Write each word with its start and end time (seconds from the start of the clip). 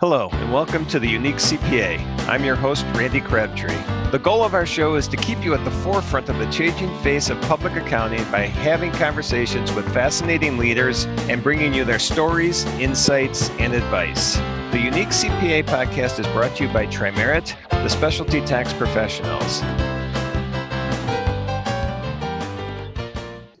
Hello, 0.00 0.30
and 0.32 0.50
welcome 0.50 0.86
to 0.86 0.98
the 0.98 1.06
Unique 1.06 1.36
CPA. 1.36 2.00
I'm 2.26 2.42
your 2.42 2.56
host, 2.56 2.86
Randy 2.94 3.20
Crabtree. 3.20 3.76
The 4.10 4.18
goal 4.18 4.42
of 4.42 4.54
our 4.54 4.64
show 4.64 4.94
is 4.94 5.06
to 5.08 5.16
keep 5.18 5.44
you 5.44 5.52
at 5.52 5.62
the 5.62 5.70
forefront 5.70 6.30
of 6.30 6.38
the 6.38 6.46
changing 6.46 6.88
face 7.00 7.28
of 7.28 7.38
public 7.42 7.74
accounting 7.74 8.24
by 8.32 8.46
having 8.46 8.92
conversations 8.92 9.70
with 9.72 9.84
fascinating 9.92 10.56
leaders 10.56 11.04
and 11.28 11.42
bringing 11.42 11.74
you 11.74 11.84
their 11.84 11.98
stories, 11.98 12.64
insights, 12.80 13.50
and 13.58 13.74
advice. 13.74 14.36
The 14.72 14.80
Unique 14.82 15.08
CPA 15.08 15.66
podcast 15.66 16.18
is 16.18 16.26
brought 16.28 16.56
to 16.56 16.66
you 16.66 16.72
by 16.72 16.86
Trimerit, 16.86 17.54
the 17.68 17.88
specialty 17.88 18.40
tax 18.46 18.72
professionals. 18.72 19.60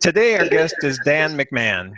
Today, 0.00 0.38
our 0.38 0.48
guest 0.48 0.76
is 0.84 0.98
Dan 1.04 1.36
McMahon. 1.36 1.92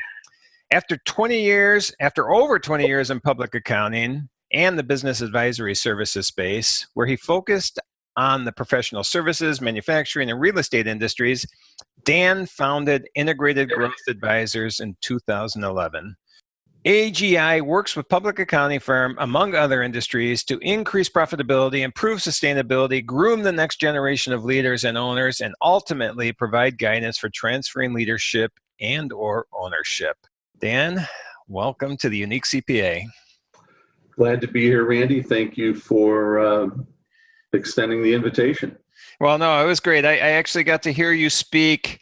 After 0.73 0.97
20 0.97 1.41
years, 1.41 1.95
after 2.01 2.33
over 2.35 2.59
20 2.59 2.89
years 2.89 3.11
in 3.11 3.21
public 3.21 3.55
accounting 3.55 4.31
and 4.53 4.79
the 4.79 4.83
business 4.83 5.21
advisory 5.21 5.75
services 5.75 6.27
space, 6.27 6.87
where 6.95 7.07
he 7.07 7.17
focused 7.17 7.79
on 8.17 8.45
the 8.45 8.53
professional 8.53 9.05
services, 9.05 9.61
manufacturing, 9.61 10.31
and 10.31 10.41
real 10.41 10.59
estate 10.59 10.87
industries, 10.87 11.47
Dan 12.05 12.47
founded 12.47 13.09
Integrated 13.15 13.71
Growth 13.71 13.93
Advisors 14.09 14.81
in 14.81 14.97
2011. 15.01 16.17
IGA 16.85 17.63
works 17.63 17.95
with 17.95 18.09
public 18.09 18.41
accounting 18.41 18.81
firm, 18.81 19.17
among 19.21 19.55
other 19.55 19.83
industries, 19.83 20.43
to 20.43 20.59
increase 20.59 21.09
profitability, 21.09 21.83
improve 21.83 22.19
sustainability, 22.19 23.07
groom 23.07 23.43
the 23.45 23.53
next 23.53 23.81
generation 23.81 24.33
of 24.33 24.45
leaders 24.45 24.83
and 24.83 24.99
owners, 24.99 25.41
and 25.41 25.55
ultimately 25.63 26.33
provide 26.33 26.79
guidance 26.79 27.17
for 27.17 27.31
transferring 27.33 27.95
leadership 27.95 28.53
and 28.81 29.13
or 29.13 29.47
ownership. 29.53 30.17
Dan, 30.59 31.07
welcome 31.47 31.97
to 31.99 32.09
the 32.09 32.19
Unique 32.19 32.47
CPA. 32.47 33.05
Glad 34.17 34.41
to 34.43 34.49
be 34.49 34.63
here, 34.63 34.85
Randy. 34.85 35.23
Thank 35.23 35.57
you 35.57 35.75
for 35.75 36.39
uh, 36.39 36.69
extending 37.53 38.03
the 38.03 38.13
invitation. 38.13 38.77
Well, 39.21 39.39
no, 39.39 39.63
it 39.63 39.67
was 39.67 39.81
great. 39.81 40.05
I, 40.05 40.15
I, 40.15 40.31
actually 40.33 40.65
got 40.65 40.83
to 40.83 40.93
hear 40.93 41.13
you 41.13 41.31
speak 41.31 42.01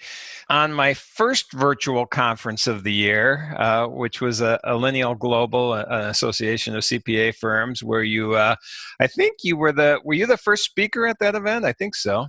on 0.49 0.73
my 0.73 0.93
first 0.95 1.53
virtual 1.53 2.07
conference 2.07 2.67
of 2.67 2.83
the 2.83 2.93
year, 2.93 3.55
uh, 3.59 3.87
which 3.87 4.21
was 4.21 4.41
a, 4.41 4.59
Allinial 4.65 5.15
Global, 5.19 5.75
an 5.75 6.09
association 6.09 6.75
of 6.75 6.83
CPA 6.83 7.37
firms, 7.37 7.83
where 7.83 8.03
you, 8.03 8.35
uh, 8.35 8.57
I 9.01 9.07
think 9.07 9.39
you 9.45 9.57
were 9.57 9.73
the, 9.73 10.01
were 10.05 10.15
you 10.15 10.27
the 10.27 10.37
first 10.37 10.65
speaker 10.65 11.07
at 11.07 11.19
that 11.21 11.37
event? 11.37 11.65
I 11.65 11.73
think 11.73 11.95
so. 11.95 12.27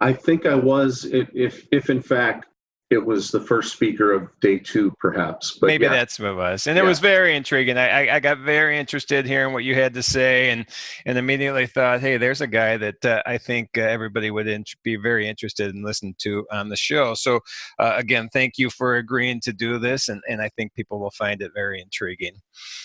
I 0.00 0.14
think 0.14 0.46
I 0.46 0.54
was, 0.54 1.04
if, 1.04 1.28
if, 1.34 1.66
if 1.70 1.90
in 1.90 2.00
fact 2.00 2.46
it 2.90 3.04
was 3.04 3.32
the 3.32 3.40
first 3.40 3.72
speaker 3.72 4.12
of 4.12 4.28
day 4.40 4.58
two, 4.58 4.92
perhaps. 5.00 5.58
But 5.60 5.66
Maybe 5.66 5.84
yeah. 5.84 5.90
that's 5.90 6.20
what 6.20 6.30
it 6.30 6.34
was, 6.34 6.66
and 6.68 6.78
it 6.78 6.84
was 6.84 7.00
very 7.00 7.34
intriguing. 7.34 7.76
I, 7.76 8.14
I, 8.14 8.20
got 8.20 8.38
very 8.38 8.78
interested 8.78 9.26
hearing 9.26 9.52
what 9.52 9.64
you 9.64 9.74
had 9.74 9.92
to 9.94 10.02
say, 10.02 10.50
and 10.50 10.64
and 11.04 11.18
immediately 11.18 11.66
thought, 11.66 12.00
hey, 12.00 12.16
there's 12.16 12.40
a 12.40 12.46
guy 12.46 12.76
that 12.76 13.04
uh, 13.04 13.22
I 13.26 13.38
think 13.38 13.70
uh, 13.76 13.80
everybody 13.80 14.30
would 14.30 14.46
in- 14.46 14.64
be 14.84 14.94
very 14.94 15.28
interested 15.28 15.74
in 15.74 15.82
listening 15.82 16.14
to 16.18 16.46
on 16.52 16.68
the 16.68 16.76
show. 16.76 17.14
So 17.14 17.40
uh, 17.80 17.94
again, 17.96 18.28
thank 18.32 18.56
you 18.56 18.70
for 18.70 18.96
agreeing 18.96 19.40
to 19.40 19.52
do 19.52 19.78
this, 19.78 20.08
and 20.08 20.22
and 20.28 20.40
I 20.40 20.48
think 20.50 20.72
people 20.74 21.00
will 21.00 21.10
find 21.10 21.42
it 21.42 21.50
very 21.54 21.80
intriguing. 21.80 22.40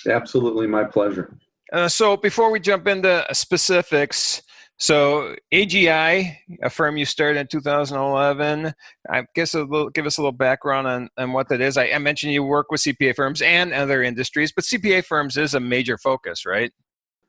Absolutely, 0.07 0.65
my 0.65 0.83
pleasure. 0.83 1.37
Uh, 1.71 1.87
so 1.87 2.17
before 2.17 2.51
we 2.51 2.59
jump 2.59 2.87
into 2.87 3.25
specifics. 3.33 4.41
So 4.81 5.35
IGA, 5.53 6.35
a 6.63 6.69
firm 6.71 6.97
you 6.97 7.05
started 7.05 7.39
in 7.39 7.45
2011. 7.45 8.73
I 9.11 9.25
guess 9.35 9.53
a 9.53 9.59
little, 9.59 9.91
give 9.91 10.07
us 10.07 10.17
a 10.17 10.21
little 10.21 10.31
background 10.31 10.87
on, 10.87 11.07
on 11.19 11.33
what 11.33 11.49
that 11.49 11.61
is. 11.61 11.77
I, 11.77 11.91
I, 11.91 11.99
mentioned 11.99 12.33
you 12.33 12.43
work 12.43 12.71
with 12.71 12.81
CPA 12.81 13.15
firms 13.15 13.43
and 13.43 13.73
other 13.73 14.01
industries, 14.01 14.51
but 14.51 14.63
CPA 14.63 15.05
firms 15.05 15.37
is 15.37 15.53
a 15.53 15.59
major 15.59 15.99
focus, 15.99 16.47
right? 16.47 16.71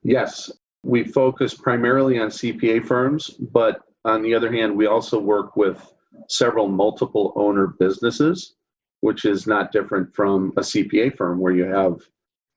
Yes, 0.02 0.50
we 0.82 1.04
focus 1.04 1.52
primarily 1.52 2.18
on 2.18 2.30
CPA 2.30 2.86
firms, 2.86 3.28
but 3.28 3.82
on 4.06 4.22
the 4.22 4.34
other 4.34 4.50
hand, 4.50 4.74
we 4.74 4.86
also 4.86 5.20
work 5.20 5.54
with 5.54 5.92
several 6.30 6.68
multiple 6.68 7.34
owner 7.36 7.66
businesses, 7.78 8.54
which 9.02 9.26
is 9.26 9.46
not 9.46 9.72
different 9.72 10.14
from 10.16 10.54
a 10.56 10.62
CPA 10.62 11.18
firm 11.18 11.38
where 11.38 11.52
you 11.52 11.64
have 11.64 12.00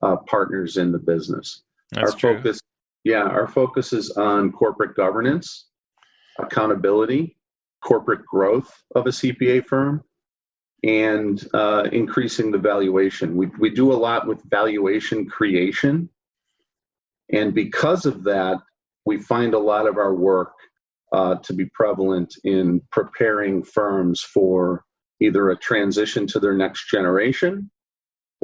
uh, 0.01 0.15
partners 0.25 0.77
in 0.77 0.93
the 0.93 0.99
business. 0.99 1.63
That's 1.91 2.13
Our 2.13 2.17
true. 2.17 2.37
focus 2.37 2.61
yeah, 3.05 3.21
our 3.21 3.47
focus 3.47 3.93
is 3.93 4.09
on 4.11 4.51
corporate 4.51 4.95
governance, 4.95 5.67
accountability, 6.39 7.37
corporate 7.83 8.25
growth 8.25 8.73
of 8.95 9.05
a 9.05 9.11
CPA 9.11 9.63
firm, 9.67 10.03
and 10.83 11.47
uh, 11.53 11.87
increasing 11.91 12.51
the 12.51 12.57
valuation. 12.57 13.37
We, 13.37 13.47
we 13.59 13.69
do 13.69 13.93
a 13.93 13.93
lot 13.93 14.27
with 14.27 14.41
valuation 14.49 15.27
creation. 15.27 16.09
And 17.31 17.53
because 17.53 18.07
of 18.07 18.23
that, 18.23 18.57
we 19.05 19.19
find 19.19 19.53
a 19.53 19.59
lot 19.59 19.87
of 19.87 19.97
our 19.97 20.15
work 20.15 20.53
uh, 21.13 21.35
to 21.35 21.53
be 21.53 21.65
prevalent 21.75 22.35
in 22.43 22.81
preparing 22.91 23.63
firms 23.63 24.21
for 24.21 24.83
either 25.21 25.51
a 25.51 25.57
transition 25.57 26.25
to 26.27 26.39
their 26.39 26.55
next 26.55 26.89
generation 26.89 27.69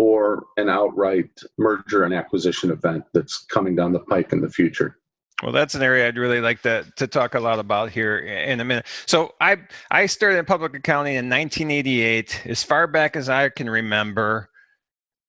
or 0.01 0.47
an 0.57 0.67
outright 0.67 1.29
merger 1.59 2.05
and 2.05 2.11
acquisition 2.11 2.71
event 2.71 3.03
that's 3.13 3.45
coming 3.51 3.75
down 3.75 3.93
the 3.93 3.99
pike 3.99 4.33
in 4.33 4.41
the 4.41 4.49
future. 4.49 4.97
Well, 5.43 5.51
that's 5.51 5.75
an 5.75 5.83
area 5.83 6.07
I'd 6.07 6.17
really 6.17 6.41
like 6.41 6.63
to, 6.63 6.91
to 6.95 7.05
talk 7.05 7.35
a 7.35 7.39
lot 7.39 7.59
about 7.59 7.91
here 7.91 8.17
in 8.17 8.59
a 8.59 8.65
minute. 8.65 8.87
So 9.05 9.35
I 9.39 9.57
I 9.91 10.07
started 10.07 10.39
in 10.39 10.45
public 10.45 10.75
accounting 10.75 11.13
in 11.13 11.29
1988. 11.29 12.47
As 12.47 12.63
far 12.63 12.87
back 12.87 13.15
as 13.15 13.29
I 13.29 13.49
can 13.49 13.69
remember, 13.69 14.49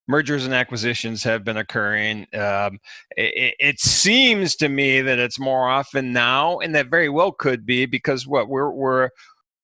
mergers 0.08 0.46
and 0.46 0.54
acquisitions 0.54 1.22
have 1.22 1.44
been 1.44 1.58
occurring. 1.58 2.26
Um, 2.32 2.78
it, 3.14 3.54
it, 3.60 3.78
seems 3.78 4.56
to 4.56 4.70
me 4.70 5.02
that 5.02 5.18
it's 5.18 5.38
more 5.38 5.68
often 5.68 6.14
now, 6.14 6.60
and 6.60 6.74
that 6.74 6.88
very 6.88 7.10
well 7.10 7.32
could 7.32 7.66
be 7.66 7.84
because 7.84 8.26
what 8.26 8.48
we're 8.48 8.70
we're 8.70 9.10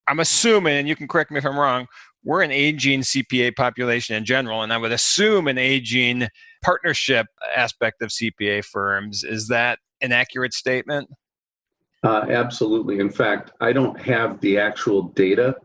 I'm 0.06 0.20
assuming, 0.20 0.74
and 0.74 0.86
you 0.86 0.96
can 0.96 1.08
correct 1.08 1.30
me 1.30 1.38
if 1.38 1.46
I'm 1.46 1.58
wrong, 1.58 1.86
we're 2.24 2.42
an 2.42 2.50
aging 2.50 3.00
CPA 3.00 3.56
population 3.56 4.16
in 4.16 4.24
general, 4.24 4.62
and 4.62 4.72
I 4.72 4.78
would 4.78 4.92
assume 4.92 5.48
an 5.48 5.58
aging 5.58 6.28
partnership 6.62 7.26
aspect 7.56 8.02
of 8.02 8.10
CPA 8.10 8.64
firms. 8.64 9.24
Is 9.24 9.48
that 9.48 9.78
an 10.00 10.12
accurate 10.12 10.52
statement? 10.52 11.08
Uh, 12.02 12.26
absolutely. 12.28 13.00
In 13.00 13.10
fact, 13.10 13.52
I 13.60 13.72
don't 13.72 13.98
have 14.00 14.40
the 14.40 14.58
actual 14.58 15.02
data 15.02 15.56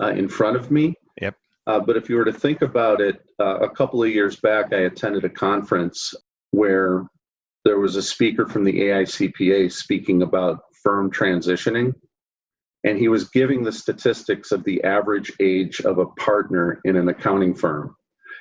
uh, 0.00 0.10
in 0.10 0.28
front 0.28 0.56
of 0.56 0.70
me. 0.70 0.94
Yep. 1.20 1.34
Uh, 1.66 1.80
but 1.80 1.96
if 1.96 2.08
you 2.08 2.16
were 2.16 2.24
to 2.24 2.32
think 2.32 2.62
about 2.62 3.00
it, 3.00 3.22
uh, 3.40 3.58
a 3.58 3.68
couple 3.68 4.02
of 4.02 4.10
years 4.10 4.36
back, 4.36 4.72
I 4.72 4.80
attended 4.80 5.24
a 5.24 5.28
conference 5.28 6.14
where 6.52 7.06
there 7.64 7.78
was 7.78 7.96
a 7.96 8.02
speaker 8.02 8.46
from 8.46 8.64
the 8.64 8.80
AICPA 8.80 9.72
speaking 9.72 10.22
about 10.22 10.60
firm 10.82 11.10
transitioning 11.10 11.92
and 12.86 12.96
he 12.96 13.08
was 13.08 13.28
giving 13.30 13.64
the 13.64 13.72
statistics 13.72 14.52
of 14.52 14.62
the 14.62 14.82
average 14.84 15.32
age 15.40 15.80
of 15.80 15.98
a 15.98 16.06
partner 16.06 16.80
in 16.84 16.94
an 16.94 17.08
accounting 17.08 17.52
firm. 17.52 17.96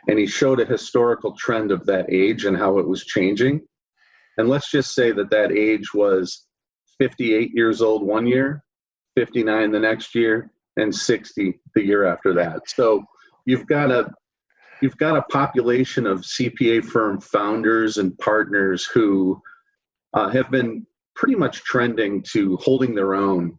And 0.07 0.19
he 0.19 0.27
showed 0.27 0.59
a 0.59 0.65
historical 0.65 1.35
trend 1.35 1.71
of 1.71 1.83
that 1.87 2.05
age 2.11 2.45
and 2.45 2.55
how 2.55 2.77
it 2.77 2.87
was 2.87 3.03
changing. 3.03 3.61
And 4.37 4.47
let's 4.47 4.69
just 4.69 4.93
say 4.93 5.11
that 5.13 5.31
that 5.31 5.51
age 5.51 5.95
was 5.95 6.45
58 6.99 7.51
years 7.55 7.81
old 7.81 8.03
one 8.03 8.27
year, 8.27 8.63
59 9.15 9.71
the 9.71 9.79
next 9.79 10.13
year, 10.13 10.51
and 10.77 10.93
60 10.93 11.59
the 11.73 11.83
year 11.83 12.05
after 12.05 12.31
that. 12.35 12.69
So 12.69 13.03
you've 13.45 13.65
got 13.65 13.89
a 13.89 14.11
you've 14.81 14.97
got 14.97 15.17
a 15.17 15.23
population 15.23 16.05
of 16.05 16.19
CPA 16.19 16.85
firm 16.85 17.19
founders 17.19 17.97
and 17.97 18.15
partners 18.19 18.85
who 18.85 19.41
uh, 20.13 20.29
have 20.29 20.51
been 20.51 20.85
pretty 21.15 21.35
much 21.35 21.63
trending 21.63 22.21
to 22.33 22.57
holding 22.57 22.93
their 22.93 23.15
own 23.15 23.57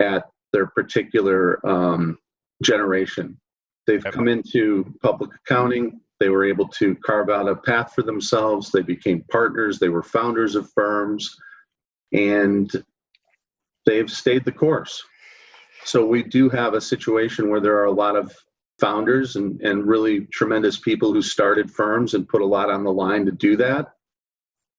at 0.00 0.28
their 0.52 0.66
particular 0.66 1.64
um, 1.66 2.18
generation. 2.62 3.38
They've 3.86 4.04
come 4.04 4.28
into 4.28 4.84
public 5.02 5.30
accounting. 5.34 6.00
They 6.20 6.28
were 6.28 6.44
able 6.44 6.68
to 6.68 6.94
carve 6.96 7.30
out 7.30 7.48
a 7.48 7.56
path 7.56 7.94
for 7.94 8.02
themselves. 8.02 8.70
They 8.70 8.82
became 8.82 9.24
partners. 9.30 9.78
They 9.78 9.88
were 9.88 10.02
founders 10.02 10.56
of 10.56 10.70
firms, 10.72 11.34
and 12.12 12.70
they've 13.86 14.10
stayed 14.10 14.44
the 14.44 14.52
course. 14.52 15.02
So 15.84 16.04
we 16.04 16.22
do 16.22 16.48
have 16.50 16.74
a 16.74 16.80
situation 16.80 17.48
where 17.48 17.60
there 17.60 17.78
are 17.78 17.86
a 17.86 17.92
lot 17.92 18.16
of 18.16 18.34
founders 18.80 19.36
and, 19.36 19.60
and 19.62 19.86
really 19.86 20.26
tremendous 20.26 20.78
people 20.78 21.12
who 21.12 21.22
started 21.22 21.70
firms 21.70 22.14
and 22.14 22.28
put 22.28 22.42
a 22.42 22.46
lot 22.46 22.70
on 22.70 22.84
the 22.84 22.92
line 22.92 23.24
to 23.26 23.32
do 23.32 23.56
that. 23.56 23.86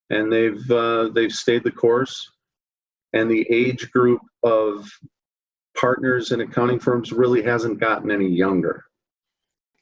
And 0.09 0.31
they've 0.31 0.71
uh, 0.71 1.09
they've 1.09 1.31
stayed 1.31 1.63
the 1.63 1.71
course 1.71 2.29
and 3.13 3.29
the 3.29 3.45
age 3.49 3.91
group 3.91 4.21
of 4.43 4.89
partners 5.79 6.31
in 6.31 6.41
accounting 6.41 6.79
firms 6.79 7.11
really 7.11 7.41
hasn't 7.41 7.79
gotten 7.79 8.11
any 8.11 8.27
younger. 8.27 8.85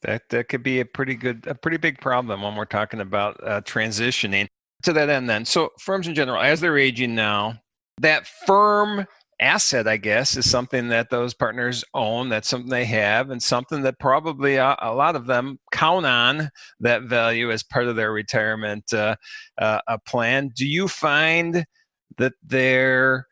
That 0.04 0.30
that 0.30 0.50
could 0.50 0.64
be 0.64 0.80
a 0.80 0.86
pretty 0.86 1.16
good, 1.16 1.46
a 1.48 1.56
pretty 1.56 1.78
big 1.78 2.00
problem 2.00 2.42
when 2.42 2.56
we're 2.56 2.66
talking 2.66 3.02
about 3.02 3.40
uh, 3.44 3.62
transitioning. 3.62 4.48
To 4.84 4.94
that 4.94 5.10
end, 5.10 5.28
then, 5.28 5.44
so 5.44 5.72
firms 5.80 6.08
in 6.08 6.14
general, 6.14 6.40
as 6.40 6.62
they're 6.62 6.78
aging 6.78 7.16
now, 7.16 7.56
that 8.00 8.28
firm 8.28 9.08
asset, 9.40 9.88
I 9.88 9.98
guess, 9.98 10.38
is 10.38 10.50
something 10.50 10.90
that 10.90 11.10
those 11.10 11.34
partners 11.34 11.84
own. 11.96 12.30
That's 12.30 12.48
something 12.48 12.70
they 12.70 12.86
have, 12.86 13.32
and 13.32 13.42
something 13.42 13.82
that 13.82 14.00
probably 14.00 14.58
a, 14.58 14.76
a 14.80 14.94
lot 14.94 15.16
of 15.16 15.26
them 15.26 15.58
count 15.72 16.06
on 16.06 16.50
that 16.80 17.04
value 17.04 17.52
as 17.52 17.64
part 17.64 17.88
of 17.88 17.96
their 17.96 18.12
retirement 18.12 18.94
uh, 18.94 19.16
uh, 19.58 19.98
plan. 20.06 20.52
Do 20.56 20.68
you 20.68 20.88
find 20.88 21.66
that 22.18 22.34
they're 22.44 23.28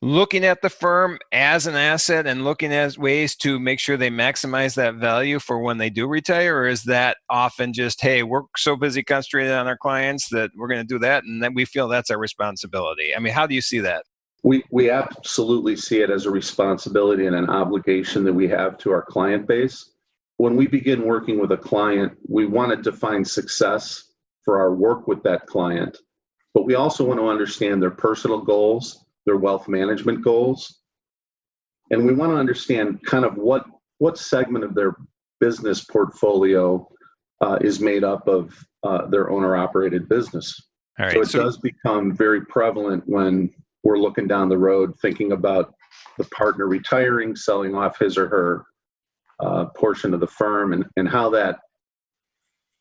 looking 0.00 0.44
at 0.44 0.62
the 0.62 0.70
firm 0.70 1.18
as 1.32 1.66
an 1.66 1.74
asset 1.74 2.26
and 2.26 2.44
looking 2.44 2.72
at 2.72 2.96
ways 2.96 3.34
to 3.34 3.58
make 3.58 3.80
sure 3.80 3.96
they 3.96 4.10
maximize 4.10 4.76
that 4.76 4.94
value 4.94 5.38
for 5.40 5.60
when 5.60 5.78
they 5.78 5.90
do 5.90 6.06
retire 6.06 6.58
or 6.58 6.68
is 6.68 6.84
that 6.84 7.16
often 7.28 7.72
just 7.72 8.00
hey 8.00 8.22
we're 8.22 8.42
so 8.56 8.76
busy 8.76 9.02
concentrating 9.02 9.52
on 9.52 9.66
our 9.66 9.76
clients 9.76 10.28
that 10.28 10.50
we're 10.56 10.68
going 10.68 10.80
to 10.80 10.86
do 10.86 11.00
that 11.00 11.24
and 11.24 11.42
then 11.42 11.52
we 11.52 11.64
feel 11.64 11.88
that's 11.88 12.10
our 12.10 12.18
responsibility. 12.18 13.14
I 13.14 13.18
mean 13.18 13.32
how 13.32 13.46
do 13.46 13.54
you 13.54 13.60
see 13.60 13.80
that? 13.80 14.04
We 14.44 14.62
we 14.70 14.88
absolutely 14.88 15.74
see 15.74 16.00
it 16.00 16.10
as 16.10 16.26
a 16.26 16.30
responsibility 16.30 17.26
and 17.26 17.34
an 17.34 17.50
obligation 17.50 18.22
that 18.24 18.32
we 18.32 18.46
have 18.48 18.78
to 18.78 18.92
our 18.92 19.02
client 19.02 19.48
base. 19.48 19.90
When 20.36 20.54
we 20.54 20.68
begin 20.68 21.04
working 21.04 21.40
with 21.40 21.50
a 21.50 21.56
client 21.56 22.16
we 22.28 22.46
want 22.46 22.70
it 22.70 22.84
to 22.84 22.92
define 22.92 23.24
success 23.24 24.12
for 24.44 24.60
our 24.60 24.72
work 24.72 25.08
with 25.08 25.24
that 25.24 25.46
client 25.46 25.98
but 26.54 26.64
we 26.64 26.74
also 26.74 27.04
want 27.04 27.20
to 27.20 27.28
understand 27.28 27.82
their 27.82 27.90
personal 27.90 28.40
goals 28.40 29.04
their 29.28 29.36
wealth 29.36 29.68
management 29.68 30.24
goals. 30.24 30.80
And 31.90 32.06
we 32.06 32.14
want 32.14 32.32
to 32.32 32.36
understand 32.36 32.98
kind 33.04 33.26
of 33.26 33.36
what, 33.36 33.66
what 33.98 34.16
segment 34.16 34.64
of 34.64 34.74
their 34.74 34.96
business 35.38 35.84
portfolio 35.84 36.88
uh, 37.42 37.58
is 37.60 37.78
made 37.78 38.04
up 38.04 38.26
of 38.26 38.56
uh, 38.84 39.06
their 39.06 39.30
owner 39.30 39.54
operated 39.54 40.08
business. 40.08 40.68
so 40.98 41.20
it 41.20 41.28
so- 41.28 41.42
does 41.42 41.58
become 41.58 42.16
very 42.16 42.40
prevalent 42.46 43.04
when 43.06 43.50
we're 43.84 43.98
looking 43.98 44.26
down 44.26 44.48
the 44.48 44.58
road 44.58 44.94
thinking 45.00 45.32
about 45.32 45.74
the 46.16 46.24
partner 46.24 46.66
retiring, 46.66 47.36
selling 47.36 47.74
off 47.74 47.98
his 47.98 48.16
or 48.16 48.28
her 48.28 48.64
uh, 49.40 49.66
portion 49.76 50.14
of 50.14 50.20
the 50.20 50.26
firm, 50.26 50.72
and, 50.72 50.86
and 50.96 51.06
how 51.06 51.28
that 51.28 51.58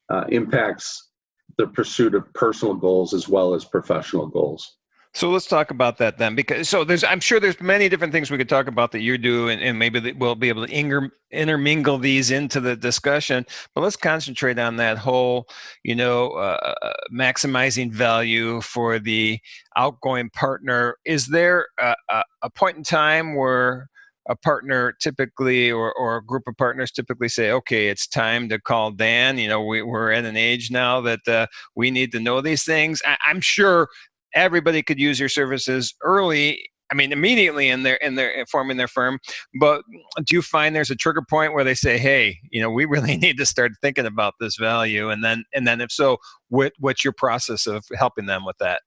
uh, 0.10 0.24
impacts 0.30 1.10
the 1.58 1.68
pursuit 1.68 2.16
of 2.16 2.32
personal 2.34 2.76
goals 2.76 3.14
as 3.14 3.28
well 3.28 3.54
as 3.54 3.66
professional 3.66 4.28
goals. 4.28 4.78
So 5.14 5.32
let's 5.32 5.48
talk 5.48 5.72
about 5.72 5.98
that 5.98 6.20
then, 6.20 6.36
because 6.36 6.70
so 6.70 6.84
there's 6.84 7.04
I'm 7.04 7.20
sure 7.20 7.40
there's 7.40 7.60
many 7.60 7.90
different 7.90 8.14
things 8.14 8.30
we 8.30 8.38
could 8.38 8.50
talk 8.50 8.68
about 8.68 8.92
that 8.92 9.00
you 9.00 9.18
do, 9.18 9.48
and, 9.48 9.60
and 9.64 9.80
maybe 9.80 10.12
we'll 10.14 10.36
be 10.36 10.50
able 10.50 10.68
to 10.68 10.72
inter, 10.72 11.10
intermingle 11.32 11.98
these 11.98 12.30
into 12.30 12.60
the 12.60 12.76
discussion. 12.76 13.44
But 13.74 13.82
let's 13.82 13.96
concentrate 13.96 14.60
on 14.60 14.76
that 14.76 15.00
whole, 15.00 15.48
you 15.82 15.96
know, 15.96 16.32
uh, 16.32 16.74
uh, 16.84 16.92
maximizing 17.12 17.92
value 17.92 18.62
for 18.62 19.00
the 19.00 19.40
outgoing 19.76 20.30
partner. 20.30 20.98
Is 21.04 21.26
there 21.26 21.66
a, 21.80 21.96
a, 22.10 22.24
a 22.44 22.50
point 22.52 22.78
in 22.78 22.84
time 22.84 23.36
where 23.36 23.90
a 24.30 24.36
partner 24.36 24.94
typically 25.00 25.72
or, 25.72 25.94
or 25.94 26.18
a 26.18 26.24
group 26.24 26.44
of 26.48 26.58
partners 26.58 26.92
typically 26.92 27.30
say 27.30 27.52
okay 27.52 27.88
it's 27.88 28.08
time 28.08 28.50
to 28.50 28.60
call 28.60 28.92
dan 28.92 29.38
you 29.38 29.48
know 29.48 29.64
we, 29.64 29.82
we're 29.82 30.12
at 30.12 30.26
an 30.26 30.38
age 30.38 30.70
now 30.72 31.02
that 31.02 31.28
uh, 31.28 31.48
we 31.76 31.92
need 31.92 32.12
to 32.12 32.20
know 32.20 32.42
these 32.42 32.64
things 32.64 33.02
I, 33.06 33.18
i'm 33.26 33.42
sure 33.42 33.88
everybody 34.34 34.84
could 34.84 35.00
use 35.00 35.20
your 35.20 35.30
services 35.30 35.94
early 36.04 36.70
I 36.92 36.96
mean, 36.96 37.12
immediately 37.12 37.68
in 37.70 37.84
their 37.84 37.96
in 37.96 38.16
their 38.16 38.46
forming 38.50 38.78
their 38.78 38.88
firm. 38.88 39.20
But 39.60 39.82
do 40.26 40.36
you 40.36 40.42
find 40.42 40.76
there's 40.76 40.90
a 40.90 40.96
trigger 40.96 41.22
point 41.30 41.54
where 41.54 41.64
they 41.64 41.74
say, 41.74 41.98
"Hey, 41.98 42.38
you 42.52 42.62
know, 42.62 42.72
we 42.72 42.86
really 42.86 43.18
need 43.18 43.38
to 43.38 43.46
start 43.46 43.74
thinking 43.82 44.06
about 44.06 44.36
this 44.40 44.56
value"? 44.56 45.10
And 45.10 45.24
then 45.24 45.44
and 45.54 45.68
then 45.68 45.82
if 45.82 45.92
so, 45.92 46.18
what 46.50 46.74
what's 46.80 47.04
your 47.04 47.14
process 47.14 47.68
of 47.68 47.84
helping 47.98 48.26
them 48.26 48.46
with 48.46 48.58
that? 48.60 48.82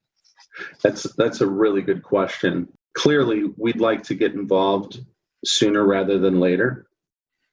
That's 0.83 1.03
that's 1.15 1.41
a 1.41 1.47
really 1.47 1.81
good 1.81 2.03
question. 2.03 2.67
Clearly, 2.95 3.43
we'd 3.57 3.79
like 3.79 4.03
to 4.03 4.15
get 4.15 4.33
involved 4.33 5.01
sooner 5.45 5.85
rather 5.85 6.19
than 6.19 6.39
later. 6.39 6.87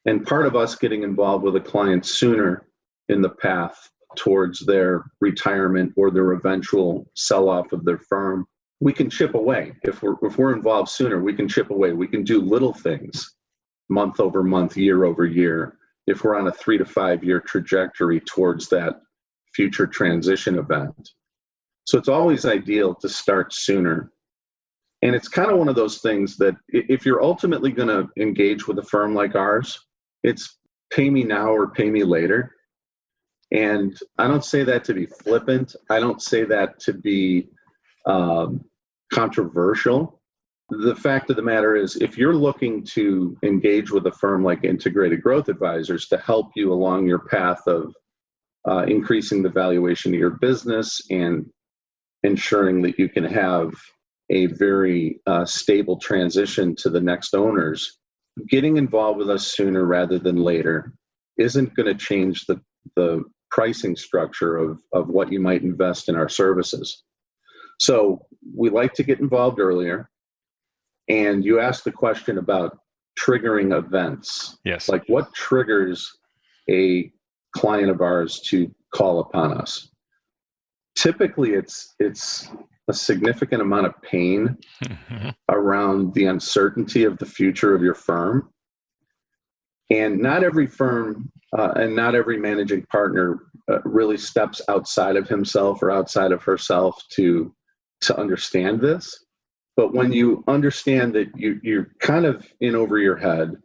And 0.06 0.26
part 0.26 0.46
of 0.46 0.56
us 0.56 0.75
getting 0.75 1.02
involved 1.02 1.44
with 1.44 1.56
a 1.56 1.61
client 1.61 2.06
sooner 2.06 2.67
in 3.08 3.20
the 3.20 3.31
path 3.31 3.90
towards 4.17 4.64
their 4.64 5.05
retirement 5.20 5.93
or 5.96 6.11
their 6.11 6.32
eventual 6.32 7.11
sell 7.14 7.49
off 7.49 7.73
of 7.73 7.85
their 7.85 7.99
firm 7.99 8.46
we 8.81 8.93
can 8.93 9.11
chip 9.11 9.35
away. 9.35 9.73
If 9.82 10.02
we're 10.02 10.14
if 10.23 10.38
we're 10.38 10.55
involved 10.55 10.90
sooner 10.90 11.20
we 11.20 11.35
can 11.35 11.49
chip 11.49 11.70
away. 11.70 11.93
We 11.93 12.06
can 12.06 12.23
do 12.23 12.40
little 12.40 12.73
things 12.73 13.35
month 13.88 14.20
over 14.20 14.43
month 14.43 14.76
year 14.76 15.05
over 15.05 15.25
year 15.25 15.79
if 16.06 16.23
we're 16.23 16.37
on 16.37 16.46
a 16.46 16.52
3 16.52 16.79
to 16.79 16.84
5 16.84 17.25
year 17.25 17.41
trajectory 17.41 18.20
towards 18.20 18.69
that 18.69 19.00
future 19.55 19.87
transition 19.87 20.58
event. 20.58 21.11
So 21.84 21.99
it's 21.99 22.08
always 22.08 22.44
ideal 22.44 22.94
to 22.96 23.08
start 23.08 23.52
sooner 23.52 24.12
and 25.02 25.14
it's 25.14 25.28
kind 25.28 25.50
of 25.50 25.58
one 25.58 25.68
of 25.68 25.76
those 25.76 25.98
things 25.98 26.36
that 26.36 26.56
if 26.68 27.06
you're 27.06 27.22
ultimately 27.22 27.70
going 27.70 27.88
to 27.88 28.08
engage 28.20 28.66
with 28.66 28.78
a 28.78 28.82
firm 28.82 29.14
like 29.14 29.34
ours 29.34 29.78
it's 30.22 30.58
pay 30.90 31.10
me 31.10 31.22
now 31.22 31.48
or 31.48 31.70
pay 31.70 31.90
me 31.90 32.02
later 32.02 32.52
and 33.50 33.98
I 34.18 34.28
don't 34.28 34.44
say 34.44 34.62
that 34.64 34.84
to 34.84 34.94
be 34.94 35.06
flippant. 35.06 35.74
I 35.90 36.00
don't 36.00 36.20
say 36.20 36.44
that 36.44 36.78
to 36.80 36.92
be 36.92 37.48
um, 38.06 38.64
controversial. 39.12 40.20
The 40.70 40.94
fact 40.94 41.30
of 41.30 41.36
the 41.36 41.42
matter 41.42 41.76
is, 41.76 41.96
if 41.96 42.18
you're 42.18 42.34
looking 42.34 42.84
to 42.86 43.38
engage 43.42 43.90
with 43.90 44.06
a 44.06 44.12
firm 44.12 44.44
like 44.44 44.64
Integrated 44.64 45.22
Growth 45.22 45.48
Advisors 45.48 46.08
to 46.08 46.18
help 46.18 46.50
you 46.56 46.72
along 46.72 47.06
your 47.06 47.20
path 47.20 47.66
of 47.66 47.94
uh, 48.68 48.84
increasing 48.86 49.42
the 49.42 49.48
valuation 49.48 50.12
of 50.12 50.20
your 50.20 50.30
business 50.30 51.00
and 51.10 51.46
ensuring 52.22 52.82
that 52.82 52.98
you 52.98 53.08
can 53.08 53.24
have 53.24 53.72
a 54.30 54.46
very 54.46 55.20
uh, 55.26 55.44
stable 55.44 55.98
transition 55.98 56.75
to 56.76 56.90
the 56.90 57.00
next 57.00 57.34
owners, 57.34 57.98
getting 58.48 58.76
involved 58.76 59.19
with 59.19 59.30
us 59.30 59.54
sooner 59.54 59.84
rather 59.84 60.19
than 60.19 60.36
later 60.36 60.92
isn't 61.38 61.75
going 61.75 61.86
to 61.86 61.94
change 61.94 62.46
the, 62.46 62.60
the 62.96 63.22
pricing 63.50 63.96
structure 63.96 64.56
of, 64.56 64.82
of 64.92 65.08
what 65.08 65.32
you 65.32 65.40
might 65.40 65.62
invest 65.62 66.08
in 66.08 66.16
our 66.16 66.28
services. 66.28 67.04
So 67.80 68.26
we 68.54 68.70
like 68.70 68.92
to 68.94 69.02
get 69.02 69.20
involved 69.20 69.60
earlier. 69.60 70.10
And 71.08 71.44
you 71.44 71.60
asked 71.60 71.84
the 71.84 71.92
question 71.92 72.38
about 72.38 72.78
triggering 73.19 73.76
events. 73.76 74.58
Yes. 74.64 74.88
Like 74.88 75.04
what 75.06 75.32
triggers 75.34 76.10
a 76.69 77.10
client 77.56 77.90
of 77.90 78.00
ours 78.00 78.40
to 78.46 78.70
call 78.94 79.20
upon 79.20 79.56
us? 79.56 79.90
Typically 80.96 81.52
it's 81.52 81.94
it's 81.98 82.48
a 82.88 82.93
significant 82.93 83.62
amount 83.62 83.87
of 83.87 84.00
pain 84.02 84.56
around 85.50 86.14
the 86.14 86.26
uncertainty 86.26 87.05
of 87.05 87.19
the 87.19 87.26
future 87.26 87.75
of 87.75 87.82
your 87.82 87.94
firm. 87.94 88.50
And 89.90 90.19
not 90.19 90.44
every 90.44 90.67
firm 90.67 91.31
uh, 91.56 91.73
and 91.76 91.96
not 91.96 92.14
every 92.14 92.38
managing 92.38 92.82
partner 92.87 93.38
uh, 93.70 93.81
really 93.85 94.19
steps 94.19 94.61
outside 94.69 95.17
of 95.17 95.29
himself 95.29 95.82
or 95.82 95.90
outside 95.90 96.32
of 96.32 96.43
herself 96.43 97.02
to 97.12 97.55
to 98.00 98.19
understand 98.19 98.81
this. 98.81 99.24
But 99.77 99.94
when 99.94 100.12
you 100.12 100.43
understand 100.48 101.15
that 101.15 101.29
you, 101.36 101.60
you're 101.62 101.91
kind 102.01 102.27
of 102.27 102.46
in 102.60 102.74
over 102.74 102.98
your 102.98 103.17
head 103.17 103.56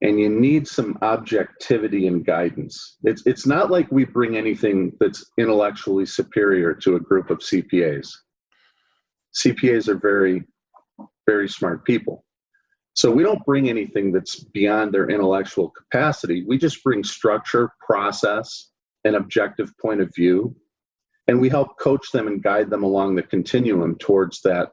and 0.00 0.18
you 0.18 0.28
need 0.28 0.66
some 0.66 0.98
objectivity 1.02 2.06
and 2.06 2.24
guidance, 2.24 2.96
it's, 3.04 3.22
it's 3.26 3.46
not 3.46 3.70
like 3.70 3.90
we 3.92 4.04
bring 4.04 4.36
anything 4.36 4.96
that's 4.98 5.30
intellectually 5.38 6.06
superior 6.06 6.74
to 6.74 6.96
a 6.96 7.00
group 7.00 7.30
of 7.30 7.38
CPAs. 7.38 8.08
CPAs 9.34 9.88
are 9.88 9.98
very, 9.98 10.44
very 11.26 11.48
smart 11.48 11.84
people. 11.84 12.24
So 12.94 13.10
we 13.10 13.22
don't 13.22 13.44
bring 13.46 13.70
anything 13.70 14.12
that's 14.12 14.44
beyond 14.44 14.92
their 14.92 15.08
intellectual 15.08 15.70
capacity. 15.70 16.44
We 16.46 16.58
just 16.58 16.82
bring 16.84 17.02
structure, 17.02 17.72
process, 17.80 18.70
an 19.04 19.14
objective 19.14 19.72
point 19.78 20.00
of 20.00 20.14
view, 20.14 20.54
and 21.26 21.40
we 21.40 21.48
help 21.48 21.78
coach 21.78 22.10
them 22.12 22.26
and 22.26 22.42
guide 22.42 22.68
them 22.68 22.82
along 22.82 23.14
the 23.14 23.22
continuum 23.22 23.96
towards 23.98 24.42
that 24.42 24.72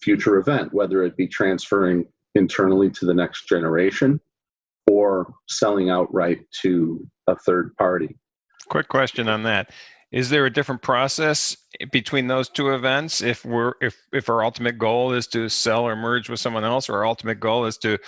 future 0.00 0.38
event, 0.38 0.72
whether 0.72 1.02
it 1.02 1.16
be 1.16 1.26
transferring 1.26 2.06
internally 2.34 2.88
to 2.90 3.04
the 3.04 3.14
next 3.14 3.48
generation 3.48 4.20
or 4.90 5.34
selling 5.48 5.90
outright 5.90 6.40
to 6.62 7.06
a 7.26 7.36
third 7.36 7.76
party. 7.76 8.16
Quick 8.68 8.88
question 8.88 9.28
on 9.28 9.42
that 9.42 9.70
is 10.10 10.30
there 10.30 10.46
a 10.46 10.52
different 10.52 10.82
process 10.82 11.56
between 11.92 12.28
those 12.28 12.48
two 12.48 12.74
events? 12.74 13.20
If 13.20 13.44
we're 13.44 13.74
if 13.80 13.96
if 14.12 14.28
our 14.28 14.42
ultimate 14.42 14.78
goal 14.78 15.12
is 15.12 15.26
to 15.28 15.48
sell 15.48 15.84
or 15.84 15.96
merge 15.96 16.30
with 16.30 16.40
someone 16.40 16.64
else 16.64 16.88
or 16.88 16.96
our 16.96 17.06
ultimate 17.06 17.40
goal 17.40 17.66
is 17.66 17.76
to 17.78 17.98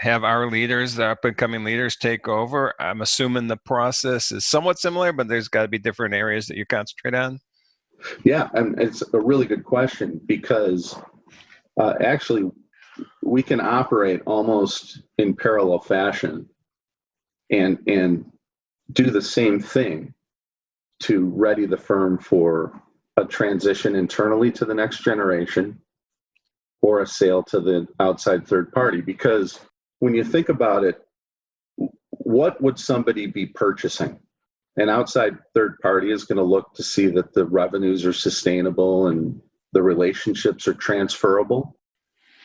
have 0.00 0.24
our 0.24 0.48
leaders 0.48 0.94
the 0.94 1.04
up 1.04 1.24
and 1.24 1.36
coming 1.36 1.62
leaders 1.62 1.94
take 1.94 2.26
over 2.26 2.72
i'm 2.80 3.02
assuming 3.02 3.46
the 3.46 3.56
process 3.56 4.32
is 4.32 4.46
somewhat 4.46 4.78
similar 4.78 5.12
but 5.12 5.28
there's 5.28 5.48
got 5.48 5.62
to 5.62 5.68
be 5.68 5.78
different 5.78 6.14
areas 6.14 6.46
that 6.46 6.56
you 6.56 6.64
concentrate 6.64 7.14
on? 7.14 7.38
Yeah 8.24 8.48
and 8.54 8.80
it's 8.80 9.02
a 9.12 9.20
really 9.20 9.44
good 9.44 9.62
question 9.62 10.18
because 10.26 10.98
uh, 11.78 11.94
actually 12.00 12.50
we 13.22 13.42
can 13.42 13.60
operate 13.60 14.22
almost 14.24 15.02
in 15.18 15.36
parallel 15.36 15.80
fashion 15.80 16.48
and 17.50 17.78
and 17.86 18.24
do 18.92 19.10
the 19.10 19.22
same 19.22 19.60
thing 19.60 20.14
to 21.00 21.26
ready 21.34 21.66
the 21.66 21.76
firm 21.76 22.18
for 22.18 22.82
a 23.16 23.24
transition 23.24 23.96
internally 23.96 24.50
to 24.52 24.64
the 24.64 24.74
next 24.74 25.02
generation 25.02 25.80
or 26.82 27.00
a 27.00 27.06
sale 27.06 27.42
to 27.42 27.60
the 27.60 27.86
outside 27.98 28.46
third 28.46 28.72
party. 28.72 29.00
Because 29.00 29.60
when 29.98 30.14
you 30.14 30.24
think 30.24 30.48
about 30.48 30.84
it, 30.84 31.00
what 32.10 32.60
would 32.60 32.78
somebody 32.78 33.26
be 33.26 33.46
purchasing? 33.46 34.18
An 34.76 34.88
outside 34.88 35.36
third 35.54 35.78
party 35.80 36.12
is 36.12 36.24
going 36.24 36.38
to 36.38 36.44
look 36.44 36.74
to 36.74 36.82
see 36.82 37.06
that 37.08 37.34
the 37.34 37.44
revenues 37.44 38.06
are 38.06 38.12
sustainable 38.12 39.08
and 39.08 39.40
the 39.72 39.82
relationships 39.82 40.66
are 40.68 40.74
transferable. 40.74 41.76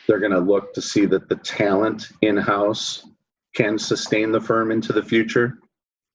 They're 0.06 0.20
going 0.20 0.32
to 0.32 0.40
look 0.40 0.74
to 0.74 0.82
see 0.82 1.06
that 1.06 1.28
the 1.28 1.36
talent 1.36 2.08
in 2.22 2.36
house 2.36 3.06
can 3.54 3.78
sustain 3.78 4.32
the 4.32 4.40
firm 4.40 4.70
into 4.70 4.92
the 4.92 5.02
future. 5.02 5.58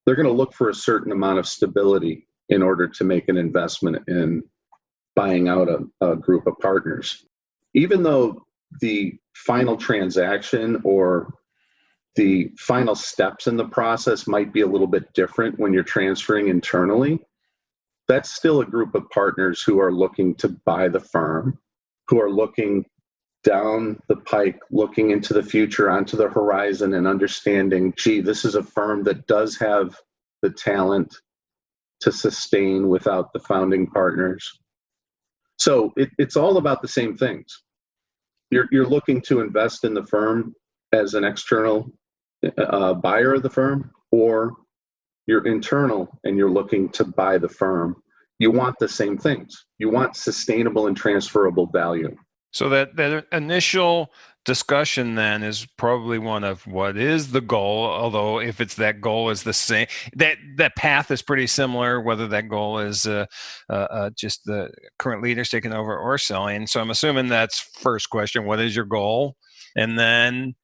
They're 0.05 0.15
going 0.15 0.27
to 0.27 0.33
look 0.33 0.53
for 0.53 0.69
a 0.69 0.75
certain 0.75 1.12
amount 1.12 1.39
of 1.39 1.48
stability 1.48 2.27
in 2.51 2.62
order 2.62 2.88
to 2.88 3.03
make 3.03 3.27
an 3.27 3.38
investment 3.38 3.98
in 4.08 4.43
buying 5.15 5.50
out 5.50 5.67
a, 5.67 5.79
a 6.01 6.15
group 6.15 6.46
of 6.48 6.58
partners. 6.60 7.25
Even 7.74 8.03
though 8.03 8.46
the 8.79 9.13
final 9.34 9.75
transaction 9.75 10.79
or 10.84 11.34
the 12.15 12.51
final 12.58 12.96
steps 12.96 13.48
in 13.48 13.55
the 13.55 13.67
process 13.67 14.27
might 14.27 14.51
be 14.51 14.62
a 14.62 14.67
little 14.67 14.88
bit 14.88 15.13
different 15.13 15.58
when 15.60 15.74
you're 15.74 15.84
transferring 15.84 16.50
internally. 16.50 17.20
That's 18.08 18.36
still 18.36 18.60
a 18.60 18.65
group 18.65 18.96
of 18.96 19.10
partners 19.10 19.63
who 19.63 19.79
are 19.79 19.93
looking 19.93 20.36
to 20.36 20.50
buy 20.50 20.89
the 20.89 21.00
firm, 21.00 21.58
who 22.08 22.20
are 22.22 22.29
looking 22.29 22.86
down 23.43 24.00
the 24.08 24.17
pike, 24.17 24.60
looking 24.70 25.12
into 25.12 25.34
the 25.34 25.41
future, 25.41 25.89
onto 25.89 26.17
the 26.17 26.29
horizon, 26.29 26.93
and 26.93 27.08
understanding, 27.08 27.93
gee, 27.98 28.20
this 28.20 28.43
is 28.43 28.55
a 28.55 28.63
firm 28.63 29.03
that 29.03 29.25
does 29.27 29.58
have 29.58 29.98
the 30.41 30.50
talent 30.50 31.15
to 32.01 32.12
sustain 32.12 32.89
without 32.89 33.31
the 33.34 33.39
founding 33.39 33.88
partners. 33.88 34.50
So 35.58 35.93
it, 35.96 36.10
it's 36.17 36.36
all 36.36 36.58
about 36.58 36.81
the 36.81 36.88
same 36.88 37.15
things. 37.15 37.46
You're, 38.50 38.67
you're 38.72 38.88
looking 38.88 39.22
to 39.22 39.41
invest 39.41 39.84
in 39.84 39.93
the 39.93 40.05
firm 40.05 40.53
as 40.91 41.13
an 41.13 41.24
external 41.24 41.91
uh, 42.58 42.96
buyer 42.96 43.36
of 43.36 43.43
the 43.43 43.50
firm, 43.50 43.91
or 44.12 44.53
you're 45.27 45.46
internal 45.46 46.20
and 46.24 46.38
you're 46.38 46.50
looking 46.50 46.89
to 46.89 47.05
buy 47.05 47.38
the 47.38 47.48
firm. 47.48 47.96
You 48.39 48.51
want 48.51 48.75
the 48.79 48.89
same 48.89 49.17
things. 49.17 49.65
You 49.77 49.89
want 49.89 50.15
sustainable 50.15 50.88
and 50.88 50.98
transferable 50.98 51.67
value. 51.67 52.15
So 52.51 52.70
that 52.70 52.96
that 52.98 53.25
initial 53.31 54.12
discussion 54.43 55.15
then 55.15 55.43
is 55.43 55.67
probably 55.77 56.17
one 56.17 56.43
of 56.43 56.65
what 56.65 56.98
is 56.98 57.31
the 57.31 57.41
goal. 57.41 57.86
Although 57.86 58.39
if 58.39 58.60
it's 58.60 58.75
that 58.75 59.00
goal 59.00 59.29
is 59.29 59.43
the 59.43 59.53
same, 59.53 59.88
that 60.15 60.38
that 60.58 60.75
path 60.75 61.12
is 61.12 61.22
pretty 61.22 61.48
similar. 61.48 62.01
Whether 62.01 62.27
that 62.27 62.50
goal 62.50 62.79
is 62.79 63.05
uh, 63.05 63.25
uh, 63.70 63.74
uh, 63.74 64.10
just 64.17 64.46
the 64.46 64.72
current 65.00 65.24
leaders 65.24 65.50
taking 65.50 65.74
over 65.74 65.98
or 65.98 66.17
selling. 66.17 66.67
So 66.67 66.81
I'm 66.81 66.91
assuming 66.91 67.27
that's 67.27 67.60
first 67.60 68.10
question. 68.10 68.46
What 68.46 68.60
is 68.60 68.75
your 68.75 68.86
goal? 68.86 69.36
And 69.75 69.98
then 69.98 70.55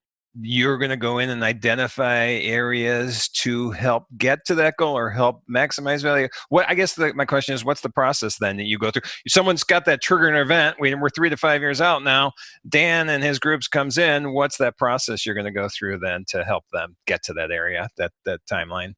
you're 0.41 0.77
going 0.77 0.89
to 0.89 0.97
go 0.97 1.19
in 1.19 1.29
and 1.29 1.43
identify 1.43 2.25
areas 2.27 3.29
to 3.29 3.71
help 3.71 4.05
get 4.17 4.45
to 4.45 4.55
that 4.55 4.75
goal 4.77 4.97
or 4.97 5.09
help 5.09 5.41
maximize 5.49 6.01
value. 6.01 6.27
What 6.49 6.69
i 6.69 6.75
guess 6.75 6.93
the, 6.93 7.13
my 7.13 7.25
question 7.25 7.55
is 7.55 7.65
what's 7.65 7.81
the 7.81 7.89
process 7.89 8.37
then 8.37 8.57
that 8.57 8.65
you 8.65 8.77
go 8.77 8.91
through? 8.91 9.03
If 9.25 9.31
someone's 9.31 9.63
got 9.63 9.85
that 9.85 10.01
triggering 10.03 10.39
event 10.39 10.77
we, 10.79 10.93
we're 10.95 11.09
three 11.09 11.29
to 11.29 11.37
five 11.37 11.61
years 11.61 11.81
out 11.81 12.03
now. 12.03 12.31
Dan 12.67 13.09
and 13.09 13.23
his 13.23 13.39
groups 13.39 13.67
comes 13.67 13.97
in 13.97 14.33
what's 14.33 14.57
that 14.57 14.77
process 14.77 15.25
you're 15.25 15.35
going 15.35 15.45
to 15.45 15.51
go 15.51 15.69
through 15.69 15.99
then 15.99 16.25
to 16.29 16.43
help 16.43 16.65
them 16.71 16.95
get 17.05 17.23
to 17.23 17.33
that 17.33 17.51
area 17.51 17.87
that 17.97 18.11
that 18.25 18.41
timeline? 18.51 18.93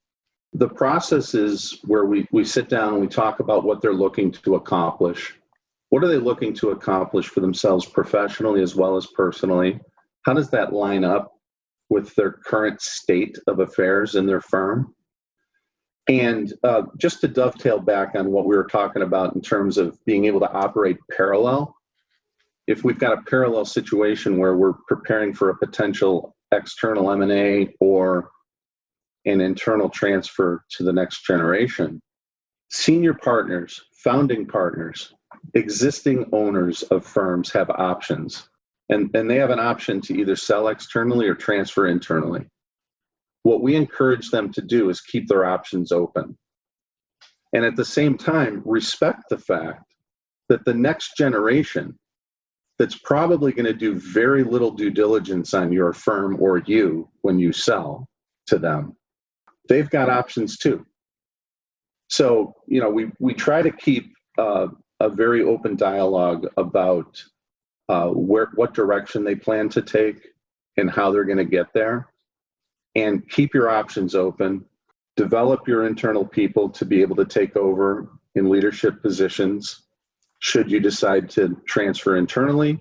The 0.53 0.69
process 0.69 1.35
is 1.35 1.79
where 1.85 2.05
we, 2.05 2.27
we 2.31 2.43
sit 2.43 2.69
down 2.69 2.93
and 2.93 3.01
we 3.01 3.07
talk 3.07 3.39
about 3.39 3.63
what 3.63 3.81
they're 3.81 3.93
looking 3.93 4.31
to 4.31 4.55
accomplish. 4.55 5.35
What 5.89 6.03
are 6.03 6.07
they 6.07 6.17
looking 6.17 6.53
to 6.55 6.71
accomplish 6.71 7.27
for 7.27 7.39
themselves 7.39 7.85
professionally 7.85 8.61
as 8.61 8.75
well 8.75 8.97
as 8.97 9.07
personally 9.07 9.79
how 10.23 10.33
does 10.33 10.49
that 10.51 10.73
line 10.73 11.03
up 11.03 11.33
with 11.89 12.13
their 12.15 12.31
current 12.31 12.81
state 12.81 13.37
of 13.47 13.59
affairs 13.59 14.15
in 14.15 14.25
their 14.25 14.41
firm? 14.41 14.93
And 16.07 16.51
uh, 16.63 16.83
just 16.97 17.21
to 17.21 17.27
dovetail 17.27 17.79
back 17.79 18.15
on 18.15 18.31
what 18.31 18.45
we 18.45 18.55
were 18.55 18.65
talking 18.65 19.03
about 19.03 19.35
in 19.35 19.41
terms 19.41 19.77
of 19.77 20.03
being 20.05 20.25
able 20.25 20.39
to 20.39 20.51
operate 20.51 20.97
parallel, 21.15 21.75
if 22.67 22.83
we've 22.83 22.99
got 22.99 23.17
a 23.17 23.21
parallel 23.23 23.65
situation 23.65 24.37
where 24.37 24.55
we're 24.55 24.73
preparing 24.87 25.33
for 25.33 25.49
a 25.49 25.57
potential 25.57 26.35
external 26.51 27.11
M&A 27.11 27.69
or 27.79 28.29
an 29.25 29.41
internal 29.41 29.89
transfer 29.89 30.63
to 30.71 30.83
the 30.83 30.93
next 30.93 31.25
generation, 31.25 32.01
senior 32.69 33.13
partners, 33.13 33.81
founding 34.03 34.47
partners, 34.47 35.13
existing 35.53 36.25
owners 36.31 36.83
of 36.83 37.05
firms 37.05 37.51
have 37.51 37.69
options 37.71 38.49
and, 38.89 39.09
and 39.15 39.29
they 39.29 39.37
have 39.37 39.51
an 39.51 39.59
option 39.59 40.01
to 40.01 40.19
either 40.19 40.35
sell 40.35 40.67
externally 40.67 41.27
or 41.27 41.35
transfer 41.35 41.87
internally. 41.87 42.45
What 43.43 43.61
we 43.61 43.75
encourage 43.75 44.31
them 44.31 44.51
to 44.53 44.61
do 44.61 44.89
is 44.89 45.01
keep 45.01 45.27
their 45.27 45.45
options 45.45 45.91
open. 45.91 46.37
And 47.53 47.65
at 47.65 47.75
the 47.75 47.85
same 47.85 48.17
time, 48.17 48.61
respect 48.65 49.23
the 49.29 49.37
fact 49.37 49.85
that 50.49 50.65
the 50.65 50.73
next 50.73 51.15
generation 51.15 51.97
that's 52.77 52.97
probably 52.97 53.51
going 53.51 53.65
to 53.65 53.73
do 53.73 53.99
very 53.99 54.43
little 54.43 54.71
due 54.71 54.89
diligence 54.89 55.53
on 55.53 55.71
your 55.71 55.93
firm 55.93 56.37
or 56.39 56.59
you 56.65 57.09
when 57.21 57.37
you 57.37 57.51
sell 57.51 58.07
to 58.47 58.57
them, 58.57 58.95
they've 59.67 59.89
got 59.89 60.09
options 60.09 60.57
too. 60.57 60.85
So, 62.07 62.53
you 62.67 62.81
know, 62.81 62.89
we, 62.89 63.11
we 63.19 63.33
try 63.33 63.61
to 63.61 63.71
keep 63.71 64.11
uh, 64.37 64.67
a 64.99 65.09
very 65.09 65.43
open 65.43 65.75
dialogue 65.75 66.47
about 66.57 67.21
uh, 67.89 68.09
where 68.09 68.49
what 68.53 68.73
direction 68.73 69.23
they 69.23 69.35
plan 69.35 69.67
to 69.67 69.81
take 69.81 70.29
and 70.77 70.89
how 70.89 71.11
they're 71.11 71.25
going 71.25 71.37
to 71.37 71.45
get 71.45 71.73
there. 71.73 72.07
And 72.95 73.27
keep 73.29 73.53
your 73.53 73.69
options 73.69 74.15
open. 74.15 74.63
Develop 75.17 75.67
your 75.67 75.85
internal 75.85 76.25
people 76.25 76.69
to 76.69 76.85
be 76.85 77.01
able 77.01 77.15
to 77.17 77.25
take 77.25 77.57
over 77.57 78.07
in 78.35 78.49
leadership 78.49 79.01
positions 79.01 79.83
should 80.39 80.71
you 80.71 80.79
decide 80.79 81.29
to 81.31 81.59
transfer 81.67 82.15
internally. 82.15 82.79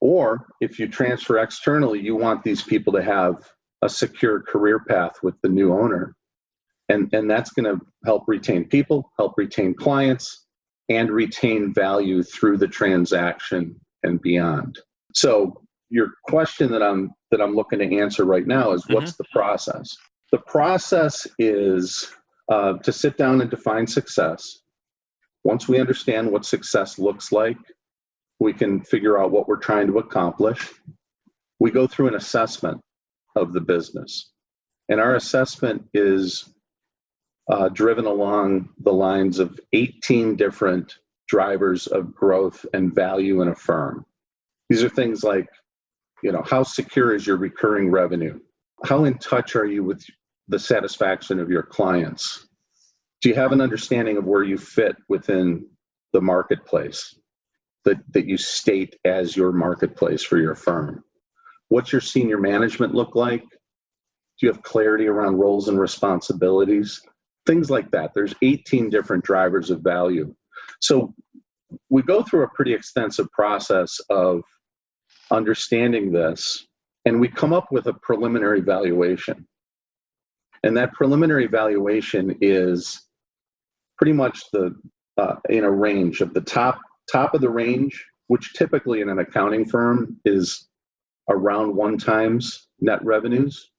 Or 0.00 0.46
if 0.60 0.78
you 0.78 0.88
transfer 0.88 1.38
externally 1.38 2.00
you 2.00 2.16
want 2.16 2.42
these 2.42 2.62
people 2.62 2.92
to 2.94 3.02
have 3.02 3.50
a 3.82 3.88
secure 3.88 4.40
career 4.40 4.80
path 4.80 5.22
with 5.22 5.34
the 5.42 5.48
new 5.48 5.74
owner. 5.74 6.14
And 6.88 7.12
and 7.12 7.30
that's 7.30 7.50
going 7.50 7.66
to 7.66 7.84
help 8.04 8.24
retain 8.26 8.64
people 8.64 9.10
help 9.18 9.34
retain 9.36 9.74
clients 9.74 10.46
and 10.90 11.08
retain 11.10 11.72
value 11.72 12.22
through 12.22 12.58
the 12.58 12.68
transaction 12.68 13.80
and 14.02 14.20
beyond. 14.20 14.78
So 15.14 15.62
your 15.88 16.08
question 16.24 16.70
that 16.72 16.82
I'm 16.82 17.12
that 17.30 17.40
I'm 17.40 17.54
looking 17.54 17.78
to 17.78 17.98
answer 17.98 18.24
right 18.24 18.46
now 18.46 18.72
is 18.72 18.84
what's 18.88 19.12
mm-hmm. 19.12 19.22
the 19.22 19.28
process? 19.32 19.96
The 20.32 20.38
process 20.38 21.26
is 21.38 22.12
uh, 22.50 22.74
to 22.78 22.92
sit 22.92 23.16
down 23.16 23.40
and 23.40 23.50
define 23.50 23.86
success. 23.86 24.58
Once 25.44 25.68
we 25.68 25.80
understand 25.80 26.30
what 26.30 26.44
success 26.44 26.98
looks 26.98 27.32
like, 27.32 27.56
we 28.40 28.52
can 28.52 28.80
figure 28.80 29.18
out 29.18 29.30
what 29.30 29.48
we're 29.48 29.56
trying 29.56 29.86
to 29.86 29.98
accomplish. 29.98 30.72
We 31.60 31.70
go 31.70 31.86
through 31.86 32.08
an 32.08 32.14
assessment 32.16 32.80
of 33.36 33.52
the 33.52 33.60
business, 33.60 34.32
and 34.88 35.00
our 35.00 35.14
assessment 35.14 35.84
is 35.94 36.52
uh, 37.50 37.68
driven 37.68 38.06
along 38.06 38.68
the 38.78 38.92
lines 38.92 39.38
of 39.38 39.58
18 39.72 40.36
different 40.36 40.98
drivers 41.28 41.86
of 41.88 42.14
growth 42.14 42.64
and 42.74 42.94
value 42.94 43.42
in 43.42 43.48
a 43.48 43.54
firm. 43.54 44.06
These 44.68 44.84
are 44.84 44.88
things 44.88 45.24
like, 45.24 45.48
you 46.22 46.30
know, 46.30 46.42
how 46.42 46.62
secure 46.62 47.14
is 47.14 47.26
your 47.26 47.36
recurring 47.36 47.90
revenue? 47.90 48.38
How 48.84 49.04
in 49.04 49.18
touch 49.18 49.56
are 49.56 49.66
you 49.66 49.82
with 49.82 50.04
the 50.48 50.58
satisfaction 50.58 51.40
of 51.40 51.50
your 51.50 51.62
clients? 51.62 52.46
Do 53.20 53.28
you 53.28 53.34
have 53.34 53.52
an 53.52 53.60
understanding 53.60 54.16
of 54.16 54.24
where 54.24 54.44
you 54.44 54.56
fit 54.56 54.96
within 55.08 55.66
the 56.12 56.20
marketplace 56.20 57.16
that, 57.84 57.98
that 58.12 58.26
you 58.26 58.36
state 58.36 58.96
as 59.04 59.36
your 59.36 59.52
marketplace 59.52 60.22
for 60.22 60.38
your 60.38 60.54
firm? 60.54 61.04
What's 61.68 61.92
your 61.92 62.00
senior 62.00 62.38
management 62.38 62.94
look 62.94 63.14
like? 63.14 63.42
Do 63.42 64.46
you 64.46 64.52
have 64.52 64.62
clarity 64.62 65.06
around 65.06 65.36
roles 65.36 65.68
and 65.68 65.78
responsibilities? 65.78 67.00
Things 67.46 67.70
like 67.70 67.90
that. 67.90 68.12
There's 68.14 68.34
18 68.42 68.90
different 68.90 69.24
drivers 69.24 69.70
of 69.70 69.80
value. 69.80 70.34
So 70.80 71.14
we 71.88 72.02
go 72.02 72.22
through 72.22 72.44
a 72.44 72.48
pretty 72.48 72.74
extensive 72.74 73.30
process 73.32 73.98
of 74.10 74.42
understanding 75.30 76.12
this, 76.12 76.66
and 77.04 77.20
we 77.20 77.28
come 77.28 77.52
up 77.52 77.68
with 77.70 77.86
a 77.86 77.94
preliminary 77.94 78.60
valuation. 78.60 79.46
And 80.62 80.76
that 80.76 80.92
preliminary 80.92 81.46
valuation 81.46 82.36
is 82.40 83.00
pretty 83.96 84.12
much 84.12 84.42
the 84.52 84.74
uh, 85.16 85.36
in 85.48 85.64
a 85.64 85.70
range 85.70 86.20
of 86.20 86.34
the 86.34 86.40
top 86.40 86.80
top 87.10 87.34
of 87.34 87.40
the 87.40 87.50
range, 87.50 88.04
which 88.28 88.52
typically 88.54 89.00
in 89.00 89.08
an 89.08 89.18
accounting 89.18 89.64
firm 89.64 90.16
is 90.24 90.68
around 91.28 91.74
one 91.74 91.96
times 91.96 92.68
net 92.80 93.04
revenues 93.04 93.70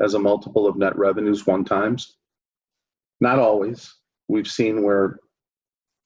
as 0.00 0.14
a 0.14 0.18
multiple 0.18 0.66
of 0.66 0.76
net 0.76 0.96
revenues 0.96 1.46
one 1.46 1.64
times 1.64 2.16
not 3.20 3.38
always. 3.38 3.94
We've 4.28 4.48
seen 4.48 4.82
where, 4.82 5.18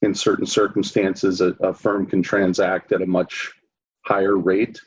in 0.03 0.15
certain 0.15 0.47
circumstances, 0.47 1.41
a, 1.41 1.49
a 1.61 1.73
firm 1.73 2.07
can 2.07 2.23
transact 2.23 2.93
at 2.93 3.03
a 3.03 3.07
much 3.07 3.53
higher 4.07 4.37
rate, 4.37 4.81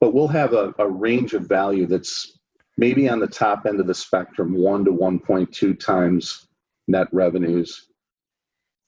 but 0.00 0.14
we'll 0.14 0.28
have 0.28 0.52
a, 0.52 0.74
a 0.78 0.88
range 0.88 1.34
of 1.34 1.48
value 1.48 1.86
that's 1.86 2.38
maybe 2.76 3.08
on 3.08 3.20
the 3.20 3.26
top 3.26 3.66
end 3.66 3.80
of 3.80 3.86
the 3.86 3.94
spectrum, 3.94 4.54
one 4.54 4.84
to 4.84 4.90
1.2 4.90 5.78
times 5.78 6.48
net 6.88 7.06
revenues, 7.12 7.86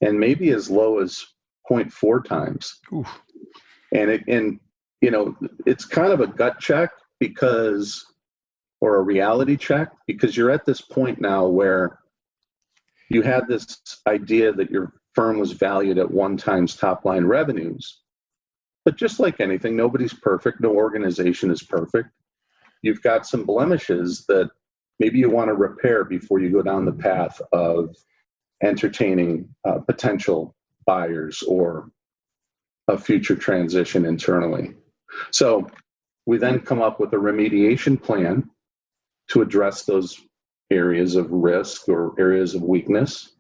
and 0.00 0.18
maybe 0.18 0.50
as 0.50 0.71
low 0.71 0.99
as 0.99 1.25
0.4 1.71 2.25
times. 2.25 2.80
Oof. 2.92 3.09
And 3.92 4.11
it, 4.11 4.23
and 4.26 4.59
you 5.00 5.11
know, 5.11 5.37
it's 5.66 5.85
kind 5.85 6.12
of 6.12 6.21
a 6.21 6.26
gut 6.26 6.59
check 6.59 6.90
because, 7.21 8.04
or 8.80 8.97
a 8.97 9.02
reality 9.02 9.56
check 9.56 9.92
because 10.06 10.37
you're 10.37 10.50
at 10.50 10.64
this 10.64 10.80
point 10.80 11.21
now 11.21 11.47
where 11.47 11.99
you 13.14 13.23
had 13.23 13.47
this 13.47 13.80
idea 14.09 14.52
that 14.52 14.71
your 14.71 14.92
firm 15.14 15.38
was 15.38 15.52
valued 15.52 15.99
at 15.99 16.11
one 16.11 16.37
times 16.37 16.75
top 16.75 17.04
line 17.04 17.25
revenues. 17.25 18.00
But 18.85 18.97
just 18.97 19.21
like 19.21 19.40
anything, 19.40 19.76
nobody's 19.76 20.12
perfect. 20.12 20.61
No 20.61 20.75
organization 20.75 21.50
is 21.50 21.62
perfect. 21.62 22.09
You've 22.83 23.02
got 23.02 23.26
some 23.26 23.44
blemishes 23.44 24.26
that 24.26 24.50
maybe 24.99 25.18
you 25.18 25.30
want 25.30 25.49
to 25.49 25.54
repair 25.54 26.04
before 26.04 26.40
you 26.40 26.50
go 26.50 26.61
down 26.61 26.85
the 26.85 26.92
path 26.92 27.40
of 27.52 27.97
entertaining 28.62 29.49
uh, 29.66 29.78
potential 29.78 30.54
buyers 30.87 31.42
or 31.42 31.90
a 32.88 32.99
future 32.99 33.37
transition 33.37 34.04
internally. 34.04 34.75
So 35.30 35.68
we 36.26 36.37
then 36.37 36.61
come 36.61 36.83
up 36.83 37.00
with 37.00 37.12
a 37.12 37.16
remediation 37.16 38.02
plan 38.02 38.50
to 39.28 39.40
address 39.40 39.85
those 39.85 40.21
areas 40.71 41.16
of 41.16 41.30
risk 41.30 41.88
or 41.88 42.14
areas 42.18 42.54
of 42.54 42.62
weakness. 42.62 43.37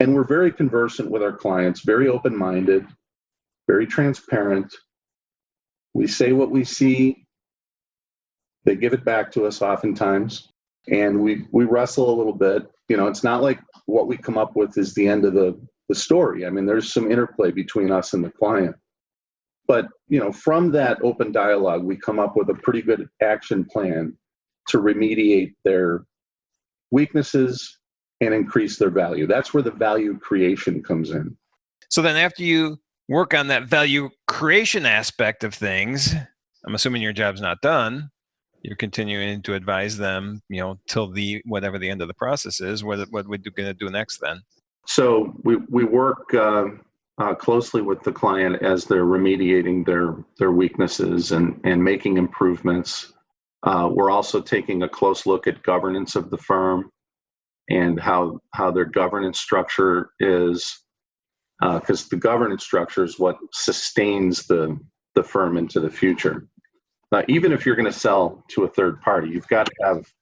And 0.00 0.14
we're 0.14 0.24
very 0.24 0.52
conversant 0.52 1.10
with 1.10 1.22
our 1.22 1.32
clients, 1.32 1.82
very 1.82 2.08
open 2.08 2.36
minded, 2.36 2.86
very 3.68 3.86
transparent. 3.86 4.74
We 5.94 6.06
say 6.06 6.32
what 6.32 6.50
we 6.50 6.64
see, 6.64 7.24
they 8.64 8.76
give 8.76 8.92
it 8.92 9.04
back 9.04 9.30
to 9.32 9.46
us 9.46 9.62
oftentimes, 9.62 10.48
and 10.88 11.20
we, 11.20 11.46
we 11.52 11.64
wrestle 11.64 12.12
a 12.12 12.16
little 12.16 12.34
bit. 12.34 12.66
You 12.88 12.96
know, 12.96 13.06
it's 13.06 13.24
not 13.24 13.42
like 13.42 13.60
what 13.86 14.08
we 14.08 14.16
come 14.16 14.36
up 14.36 14.56
with 14.56 14.76
is 14.76 14.94
the 14.94 15.06
end 15.06 15.24
of 15.24 15.34
the, 15.34 15.58
the 15.88 15.94
story. 15.94 16.44
I 16.44 16.50
mean, 16.50 16.66
there's 16.66 16.92
some 16.92 17.10
interplay 17.10 17.50
between 17.50 17.90
us 17.90 18.12
and 18.12 18.24
the 18.24 18.30
client. 18.30 18.74
But, 19.66 19.86
you 20.08 20.18
know, 20.18 20.32
from 20.32 20.72
that 20.72 20.98
open 21.02 21.32
dialogue, 21.32 21.84
we 21.84 21.96
come 21.96 22.18
up 22.18 22.36
with 22.36 22.50
a 22.50 22.54
pretty 22.54 22.82
good 22.82 23.08
action 23.22 23.64
plan 23.64 24.14
to 24.68 24.78
remediate 24.78 25.54
their 25.64 26.04
weaknesses 26.94 27.78
and 28.20 28.32
increase 28.32 28.78
their 28.78 28.90
value. 28.90 29.26
That's 29.26 29.52
where 29.52 29.62
the 29.62 29.72
value 29.72 30.16
creation 30.18 30.82
comes 30.82 31.10
in. 31.10 31.36
So 31.90 32.00
then, 32.00 32.16
after 32.16 32.42
you 32.42 32.78
work 33.08 33.34
on 33.34 33.48
that 33.48 33.64
value 33.64 34.08
creation 34.26 34.86
aspect 34.86 35.44
of 35.44 35.52
things, 35.52 36.14
I'm 36.66 36.74
assuming 36.74 37.02
your 37.02 37.12
job's 37.12 37.40
not 37.40 37.60
done. 37.60 38.10
You're 38.62 38.76
continuing 38.76 39.42
to 39.42 39.54
advise 39.54 39.98
them, 39.98 40.40
you 40.48 40.60
know, 40.60 40.78
till 40.88 41.10
the 41.10 41.42
whatever 41.44 41.78
the 41.78 41.90
end 41.90 42.00
of 42.00 42.08
the 42.08 42.14
process 42.14 42.60
is. 42.60 42.82
What 42.82 42.98
what 43.10 43.26
we're 43.26 43.38
going 43.38 43.68
to 43.68 43.74
do 43.74 43.90
next 43.90 44.20
then? 44.20 44.40
So 44.86 45.34
we 45.42 45.56
we 45.68 45.84
work 45.84 46.32
uh, 46.32 46.66
uh, 47.18 47.34
closely 47.34 47.82
with 47.82 48.02
the 48.02 48.12
client 48.12 48.62
as 48.62 48.84
they're 48.84 49.04
remediating 49.04 49.84
their 49.84 50.16
their 50.38 50.52
weaknesses 50.52 51.32
and 51.32 51.60
and 51.64 51.82
making 51.82 52.16
improvements 52.16 53.13
uh, 53.64 53.88
we're 53.90 54.10
also 54.10 54.40
taking 54.40 54.82
a 54.82 54.88
close 54.88 55.26
look 55.26 55.46
at 55.46 55.62
governance 55.62 56.16
of 56.16 56.30
the 56.30 56.38
firm 56.38 56.90
and 57.70 57.98
how 57.98 58.38
how 58.52 58.70
their 58.70 58.84
governance 58.84 59.40
structure 59.40 60.10
is, 60.20 60.84
because 61.60 62.04
uh, 62.04 62.08
the 62.10 62.16
governance 62.16 62.64
structure 62.64 63.04
is 63.04 63.18
what 63.18 63.36
sustains 63.52 64.46
the 64.46 64.78
the 65.14 65.22
firm 65.22 65.56
into 65.56 65.80
the 65.80 65.90
future. 65.90 66.46
Uh, 67.12 67.22
even 67.28 67.52
if 67.52 67.64
you're 67.64 67.76
going 67.76 67.90
to 67.90 67.92
sell 67.92 68.44
to 68.48 68.64
a 68.64 68.68
third 68.68 69.00
party, 69.00 69.28
you've 69.30 69.48
got 69.48 69.66
to 69.66 69.72
have 69.82 70.12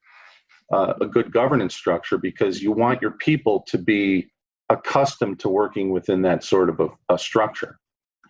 uh, 0.73 0.93
a 1.01 1.07
good 1.07 1.33
governance 1.33 1.75
structure 1.75 2.19
because 2.19 2.63
you 2.63 2.71
want 2.71 3.01
your 3.01 3.13
people 3.13 3.65
to 3.67 3.79
be 3.79 4.31
accustomed 4.69 5.41
to 5.41 5.49
working 5.49 5.91
within 5.91 6.23
that 6.23 6.45
sort 6.45 6.69
of 6.69 6.81
a, 6.81 6.89
a 7.09 7.19
structure. 7.19 7.79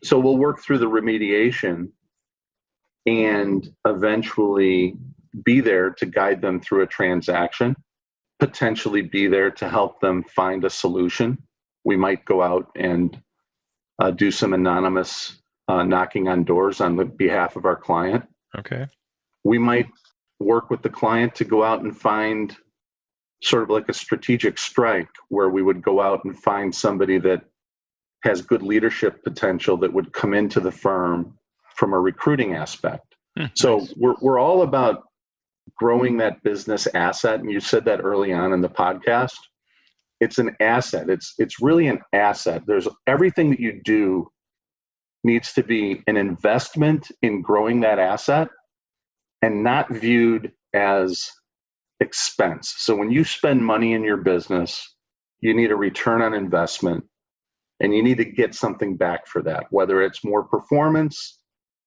So 0.05 0.19
we'll 0.19 0.39
work 0.39 0.61
through 0.61 0.79
the 0.79 0.89
remediation 0.89 1.89
and 3.07 3.69
eventually 3.87 4.97
be 5.45 5.61
there 5.61 5.91
to 5.91 6.07
guide 6.07 6.41
them 6.41 6.61
through 6.61 6.83
a 6.83 6.87
transaction, 6.87 7.75
potentially 8.39 9.03
be 9.03 9.27
there 9.27 9.51
to 9.51 9.69
help 9.69 10.01
them 10.01 10.23
find 10.25 10.65
a 10.65 10.71
solution. 10.71 11.39
We 11.85 11.97
might 11.97 12.25
go 12.25 12.43
out 12.43 12.71
and 12.77 13.21
uh, 14.01 14.11
do 14.11 14.31
some 14.31 14.53
anonymous 14.53 15.41
uh, 15.69 15.83
knocking 15.83 16.29
on 16.29 16.45
doors 16.45 16.81
on 16.81 16.97
the 16.97 17.05
behalf 17.05 17.57
of 17.57 17.65
our 17.65 17.77
client. 17.77 18.25
Okay. 18.59 18.87
We 19.45 19.59
might 19.59 19.89
work 20.39 20.71
with 20.71 20.83
the 20.83 20.91
client 20.91 21.35
to 21.37 21.45
go 21.45 21.63
out 21.63 21.83
and 21.83 21.97
find 21.97 22.55
sort 23.43 23.63
of 23.65 23.71
like 23.71 23.89
a 23.89 23.95
strategic 23.95 24.59
strike 24.59 25.09
where 25.29 25.49
we 25.49 25.63
would 25.63 25.83
go 25.83 26.01
out 26.01 26.25
and 26.25 26.37
find 26.39 26.75
somebody 26.75 27.19
that 27.19 27.43
has 28.23 28.41
good 28.41 28.63
leadership 28.63 29.25
potential 29.25 29.77
that 29.77 29.93
would 29.93 30.13
come 30.13 30.33
into 30.33 30.61
the 30.61 30.71
firm 30.71 31.37
from 31.83 31.95
a 31.95 31.99
recruiting 31.99 32.55
aspect. 32.55 33.17
Hmm, 33.37 33.47
so 33.57 33.85
we're, 33.97 34.15
we're 34.21 34.39
all 34.39 34.63
about 34.63 35.03
growing 35.77 36.17
that 36.19 36.41
business 36.45 36.87
asset. 36.95 37.41
And 37.41 37.51
you 37.51 37.59
said 37.59 37.85
that 37.87 37.99
early 38.05 38.33
on 38.33 38.53
in 38.53 38.61
the 38.61 38.69
podcast. 38.69 39.35
It's 40.21 40.39
an 40.39 40.55
asset. 40.61 41.11
It's 41.11 41.35
it's 41.39 41.61
really 41.61 41.89
an 41.89 41.99
asset. 42.13 42.63
There's 42.69 42.87
everything 43.09 43.51
that 43.51 43.59
you 43.59 43.81
do 43.85 44.31
needs 45.25 45.53
to 45.55 45.65
be 45.65 46.05
an 46.07 46.17
investment 46.17 47.09
in 47.21 47.43
growing 47.43 47.81
that 47.81 47.99
asset 47.99 48.47
and 49.43 49.65
not 49.65 49.93
viewed 49.93 50.53
as 50.75 51.29
expense. 51.99 52.75
So 52.79 52.95
when 52.95 53.11
you 53.11 53.25
spend 53.25 53.67
money 53.67 53.93
in 53.95 54.05
your 54.05 54.19
business, 54.19 54.81
you 55.41 55.53
need 55.53 55.73
a 55.73 55.77
return 55.77 56.23
on 56.23 56.33
investment 56.33 57.03
and 57.81 57.93
you 57.93 58.05
need 58.05 58.19
to 58.19 58.25
get 58.25 58.55
something 58.55 58.97
back 58.97 59.27
for 59.27 59.43
that, 59.43 59.67
whether 59.71 60.01
it's 60.01 60.23
more 60.23 60.45
performance, 60.45 61.42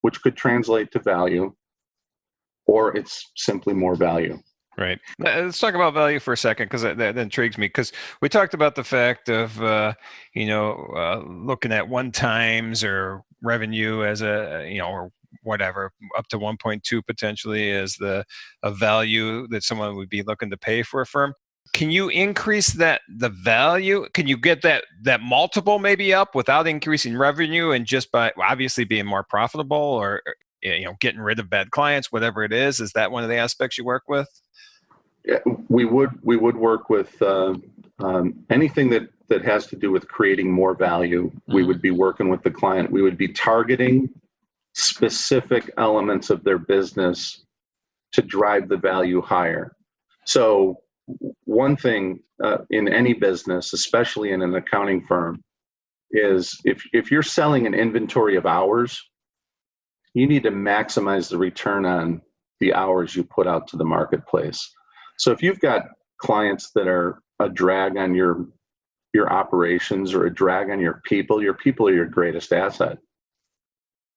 which 0.05 0.21
could 0.21 0.37
translate 0.37 0.91
to 0.91 0.99
value, 0.99 1.51
or 2.67 2.95
it's 2.95 3.31
simply 3.35 3.73
more 3.73 3.95
value. 3.95 4.37
Right. 4.77 4.99
Let's 5.17 5.57
talk 5.57 5.73
about 5.73 5.95
value 5.95 6.19
for 6.19 6.31
a 6.31 6.37
second 6.37 6.67
because 6.67 6.83
that, 6.83 6.99
that, 6.99 7.17
intrigues 7.17 7.57
me. 7.57 7.65
Because 7.65 7.91
we 8.21 8.29
talked 8.29 8.53
about 8.53 8.75
the 8.75 8.83
fact 8.83 9.29
of 9.29 9.59
uh, 9.63 9.95
you 10.35 10.45
know 10.45 10.73
uh, 10.95 11.23
looking 11.27 11.71
at 11.71 11.89
one 11.89 12.11
times 12.11 12.83
or 12.83 13.23
revenue 13.41 14.03
as 14.03 14.21
a 14.21 14.69
you 14.69 14.77
know 14.77 14.89
or 14.89 15.09
whatever 15.41 15.91
up 16.15 16.27
to 16.27 16.37
1.2 16.37 17.01
potentially 17.07 17.71
as 17.71 17.95
the 17.95 18.23
a 18.61 18.71
value 18.71 19.47
that 19.47 19.63
someone 19.63 19.95
would 19.95 20.09
be 20.09 20.21
looking 20.21 20.51
to 20.51 20.57
pay 20.57 20.83
for 20.83 21.01
a 21.01 21.05
firm 21.07 21.33
can 21.75 21.91
you 21.91 22.07
increase 22.07 22.71
that 22.71 23.01
the 23.09 23.27
value? 23.27 24.07
Can 24.13 24.27
you 24.27 24.37
get 24.37 24.61
that 24.61 24.85
that 25.01 25.19
multiple 25.19 25.77
maybe 25.77 26.13
up 26.13 26.33
without 26.33 26.67
increasing 26.67 27.17
revenue 27.17 27.71
and 27.71 27.85
just 27.85 28.13
by 28.13 28.31
obviously 28.41 28.85
being 28.85 29.05
more 29.05 29.23
profitable 29.23 29.75
or 29.77 30.21
you 30.61 30.85
know 30.85 30.93
getting 31.01 31.19
rid 31.19 31.37
of 31.37 31.49
bad 31.49 31.71
clients 31.71 32.13
whatever 32.13 32.45
it 32.45 32.53
is? 32.53 32.79
Is 32.79 32.93
that 32.93 33.11
one 33.11 33.23
of 33.23 33.29
the 33.29 33.35
aspects 33.35 33.77
you 33.77 33.83
work 33.83 34.03
with? 34.07 34.29
Yeah, 35.25 35.39
we 35.67 35.83
would 35.83 36.11
we 36.23 36.37
would 36.37 36.55
work 36.55 36.89
with 36.89 37.21
uh, 37.21 37.55
um, 37.99 38.45
anything 38.49 38.89
that 38.91 39.09
that 39.27 39.43
has 39.43 39.67
to 39.67 39.75
do 39.75 39.91
with 39.91 40.07
creating 40.07 40.49
more 40.49 40.75
value. 40.75 41.25
Mm-hmm. 41.29 41.55
we 41.55 41.63
would 41.65 41.81
be 41.81 41.91
working 41.91 42.29
with 42.29 42.41
the 42.41 42.51
client. 42.51 42.89
We 42.89 43.01
would 43.01 43.17
be 43.17 43.27
targeting 43.27 44.09
specific 44.75 45.69
elements 45.77 46.29
of 46.29 46.41
their 46.45 46.57
business 46.57 47.43
to 48.13 48.21
drive 48.21 48.69
the 48.69 48.77
value 48.77 49.21
higher. 49.21 49.75
So 50.23 50.79
one 51.45 51.75
thing 51.75 52.19
uh, 52.43 52.57
in 52.69 52.87
any 52.87 53.13
business, 53.13 53.73
especially 53.73 54.31
in 54.31 54.41
an 54.41 54.55
accounting 54.55 55.05
firm, 55.05 55.41
is 56.11 56.59
if, 56.65 56.83
if 56.93 57.11
you're 57.11 57.23
selling 57.23 57.67
an 57.67 57.73
inventory 57.73 58.35
of 58.35 58.45
hours, 58.45 59.01
you 60.13 60.27
need 60.27 60.43
to 60.43 60.51
maximize 60.51 61.29
the 61.29 61.37
return 61.37 61.85
on 61.85 62.21
the 62.59 62.73
hours 62.73 63.15
you 63.15 63.23
put 63.23 63.47
out 63.47 63.67
to 63.67 63.77
the 63.77 63.83
marketplace. 63.83 64.71
So 65.17 65.31
if 65.31 65.43
you've 65.43 65.59
got 65.59 65.83
clients 66.21 66.71
that 66.75 66.87
are 66.87 67.21
a 67.39 67.49
drag 67.49 67.97
on 67.97 68.15
your 68.15 68.47
your 69.13 69.31
operations 69.31 70.13
or 70.13 70.25
a 70.25 70.33
drag 70.33 70.69
on 70.69 70.79
your 70.79 71.01
people, 71.05 71.41
your 71.41 71.53
people 71.53 71.87
are 71.87 71.93
your 71.93 72.05
greatest 72.05 72.51
asset 72.51 72.97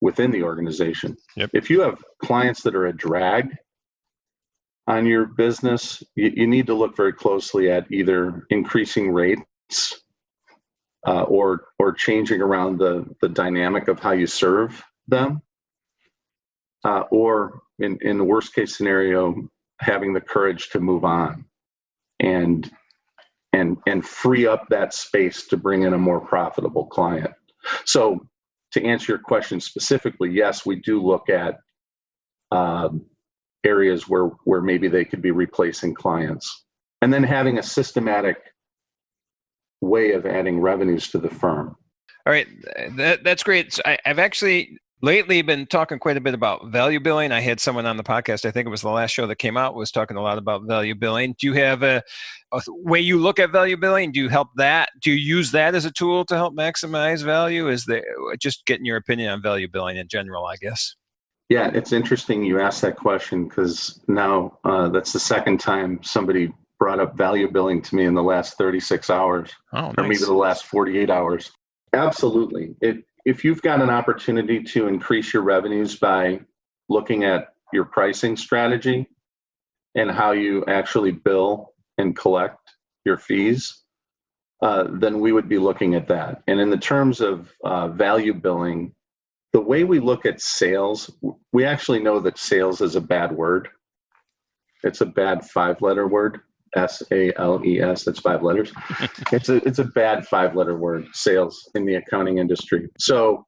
within 0.00 0.32
the 0.32 0.42
organization. 0.42 1.16
Yep. 1.36 1.50
If 1.54 1.70
you 1.70 1.80
have 1.82 2.02
clients 2.24 2.62
that 2.62 2.74
are 2.74 2.86
a 2.86 2.92
drag 2.92 3.56
on 4.88 5.04
your 5.04 5.26
business, 5.26 6.02
you, 6.16 6.32
you 6.34 6.46
need 6.46 6.66
to 6.66 6.74
look 6.74 6.96
very 6.96 7.12
closely 7.12 7.70
at 7.70 7.86
either 7.92 8.46
increasing 8.48 9.12
rates 9.12 10.02
uh, 11.06 11.22
or 11.22 11.66
or 11.78 11.92
changing 11.92 12.40
around 12.40 12.78
the 12.78 13.06
the 13.20 13.28
dynamic 13.28 13.86
of 13.88 14.00
how 14.00 14.12
you 14.12 14.26
serve 14.26 14.82
them, 15.06 15.42
uh, 16.84 17.04
or 17.10 17.60
in 17.78 17.98
in 18.00 18.16
the 18.16 18.24
worst 18.24 18.54
case 18.54 18.76
scenario, 18.76 19.48
having 19.78 20.14
the 20.14 20.20
courage 20.20 20.70
to 20.70 20.80
move 20.80 21.04
on 21.04 21.44
and 22.20 22.70
and 23.52 23.76
and 23.86 24.04
free 24.04 24.46
up 24.46 24.66
that 24.70 24.94
space 24.94 25.46
to 25.46 25.56
bring 25.56 25.82
in 25.82 25.92
a 25.92 25.98
more 25.98 26.20
profitable 26.20 26.86
client. 26.86 27.32
So 27.84 28.26
to 28.72 28.84
answer 28.84 29.12
your 29.12 29.18
question 29.18 29.60
specifically, 29.60 30.30
yes, 30.30 30.64
we 30.64 30.76
do 30.76 31.02
look 31.02 31.28
at 31.28 31.58
um, 32.50 33.04
areas 33.64 34.08
where 34.08 34.26
where 34.44 34.60
maybe 34.60 34.88
they 34.88 35.04
could 35.04 35.22
be 35.22 35.30
replacing 35.30 35.94
clients, 35.94 36.64
and 37.02 37.12
then 37.12 37.22
having 37.22 37.58
a 37.58 37.62
systematic 37.62 38.38
way 39.80 40.12
of 40.12 40.26
adding 40.26 40.60
revenues 40.60 41.08
to 41.10 41.18
the 41.18 41.30
firm. 41.30 41.76
All 42.26 42.32
right, 42.32 42.48
that, 42.96 43.24
that's 43.24 43.42
great. 43.42 43.72
So 43.72 43.82
I, 43.84 43.98
I've 44.04 44.18
actually 44.18 44.78
lately 45.00 45.42
been 45.42 45.64
talking 45.66 45.98
quite 45.98 46.16
a 46.16 46.20
bit 46.20 46.34
about 46.34 46.66
value 46.66 46.98
billing. 46.98 47.30
I 47.30 47.40
had 47.40 47.60
someone 47.60 47.86
on 47.86 47.96
the 47.96 48.02
podcast, 48.02 48.44
I 48.44 48.50
think 48.50 48.66
it 48.66 48.70
was 48.70 48.82
the 48.82 48.90
last 48.90 49.12
show 49.12 49.28
that 49.28 49.36
came 49.36 49.56
out, 49.56 49.76
was 49.76 49.92
talking 49.92 50.16
a 50.16 50.20
lot 50.20 50.38
about 50.38 50.66
value 50.66 50.96
billing. 50.96 51.36
Do 51.38 51.46
you 51.46 51.52
have 51.54 51.84
a, 51.84 52.02
a 52.52 52.60
way 52.68 52.98
you 52.98 53.20
look 53.20 53.38
at 53.38 53.52
value 53.52 53.76
billing? 53.76 54.10
Do 54.10 54.20
you 54.20 54.28
help 54.28 54.48
that? 54.56 54.90
Do 55.00 55.12
you 55.12 55.16
use 55.16 55.52
that 55.52 55.76
as 55.76 55.84
a 55.84 55.92
tool 55.92 56.24
to 56.24 56.34
help 56.34 56.56
maximize 56.56 57.24
value? 57.24 57.68
Is 57.68 57.84
there 57.84 58.02
just 58.40 58.66
getting 58.66 58.84
your 58.84 58.96
opinion 58.96 59.30
on 59.30 59.40
value 59.40 59.68
billing 59.68 59.96
in 59.96 60.08
general, 60.08 60.46
I 60.46 60.56
guess? 60.56 60.96
Yeah, 61.48 61.70
it's 61.72 61.92
interesting 61.92 62.44
you 62.44 62.60
asked 62.60 62.82
that 62.82 62.96
question 62.96 63.48
because 63.48 64.00
now 64.06 64.58
uh, 64.64 64.88
that's 64.88 65.12
the 65.12 65.20
second 65.20 65.60
time 65.60 66.00
somebody 66.02 66.52
brought 66.78 67.00
up 67.00 67.16
value 67.16 67.50
billing 67.50 67.82
to 67.82 67.96
me 67.96 68.04
in 68.04 68.14
the 68.14 68.22
last 68.22 68.56
36 68.58 69.10
hours 69.10 69.50
oh, 69.72 69.86
nice. 69.86 69.94
or 69.96 70.02
maybe 70.02 70.16
the 70.18 70.32
last 70.32 70.66
48 70.66 71.10
hours. 71.10 71.50
Absolutely. 71.92 72.74
It 72.80 73.04
if 73.24 73.44
you've 73.44 73.62
got 73.62 73.82
an 73.82 73.90
opportunity 73.90 74.62
to 74.62 74.86
increase 74.86 75.34
your 75.34 75.42
revenues 75.42 75.96
by 75.96 76.40
looking 76.88 77.24
at 77.24 77.48
your 77.72 77.84
pricing 77.84 78.36
strategy 78.36 79.06
and 79.94 80.10
how 80.10 80.32
you 80.32 80.64
actually 80.66 81.10
bill 81.10 81.74
and 81.98 82.16
collect 82.16 82.58
your 83.04 83.18
fees, 83.18 83.82
uh, 84.62 84.84
then 84.92 85.20
we 85.20 85.32
would 85.32 85.48
be 85.48 85.58
looking 85.58 85.94
at 85.94 86.08
that. 86.08 86.42
And 86.46 86.58
in 86.58 86.70
the 86.70 86.78
terms 86.78 87.20
of 87.20 87.52
uh, 87.64 87.88
value 87.88 88.32
billing, 88.32 88.94
the 89.58 89.64
way 89.64 89.82
we 89.82 89.98
look 89.98 90.24
at 90.24 90.40
sales, 90.40 91.10
we 91.52 91.64
actually 91.64 91.98
know 91.98 92.20
that 92.20 92.38
sales 92.38 92.80
is 92.80 92.94
a 92.94 93.00
bad 93.00 93.32
word. 93.32 93.66
It's 94.84 95.00
a 95.00 95.06
bad 95.06 95.44
five 95.44 95.82
letter 95.82 96.06
word. 96.06 96.42
S 96.76 97.02
A 97.10 97.32
L 97.36 97.60
E 97.64 97.80
S. 97.80 98.04
That's 98.04 98.20
five 98.20 98.44
letters. 98.44 98.72
it's 99.32 99.48
a 99.48 99.56
it's 99.66 99.80
a 99.80 99.84
bad 99.84 100.28
five 100.28 100.54
letter 100.54 100.76
word. 100.76 101.08
Sales 101.12 101.68
in 101.74 101.84
the 101.84 101.96
accounting 101.96 102.38
industry. 102.38 102.88
So 103.00 103.46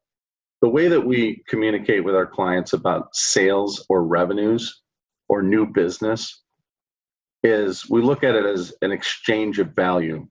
the 0.63 0.69
way 0.69 0.89
that 0.89 1.01
we 1.01 1.45
communicate 1.47 2.03
with 2.03 2.17
our 2.17 2.27
clients 2.27 2.73
about 2.73 3.15
sales 3.15 3.87
or 3.89 4.05
revenues 4.05 4.81
or 5.29 5.43
new 5.43 5.65
business 5.65 6.43
is 7.45 7.89
we 7.89 8.03
look 8.03 8.25
at 8.25 8.35
it 8.35 8.47
as 8.47 8.75
an 8.83 8.91
exchange 8.91 9.61
of 9.61 9.77
value. 9.77 10.27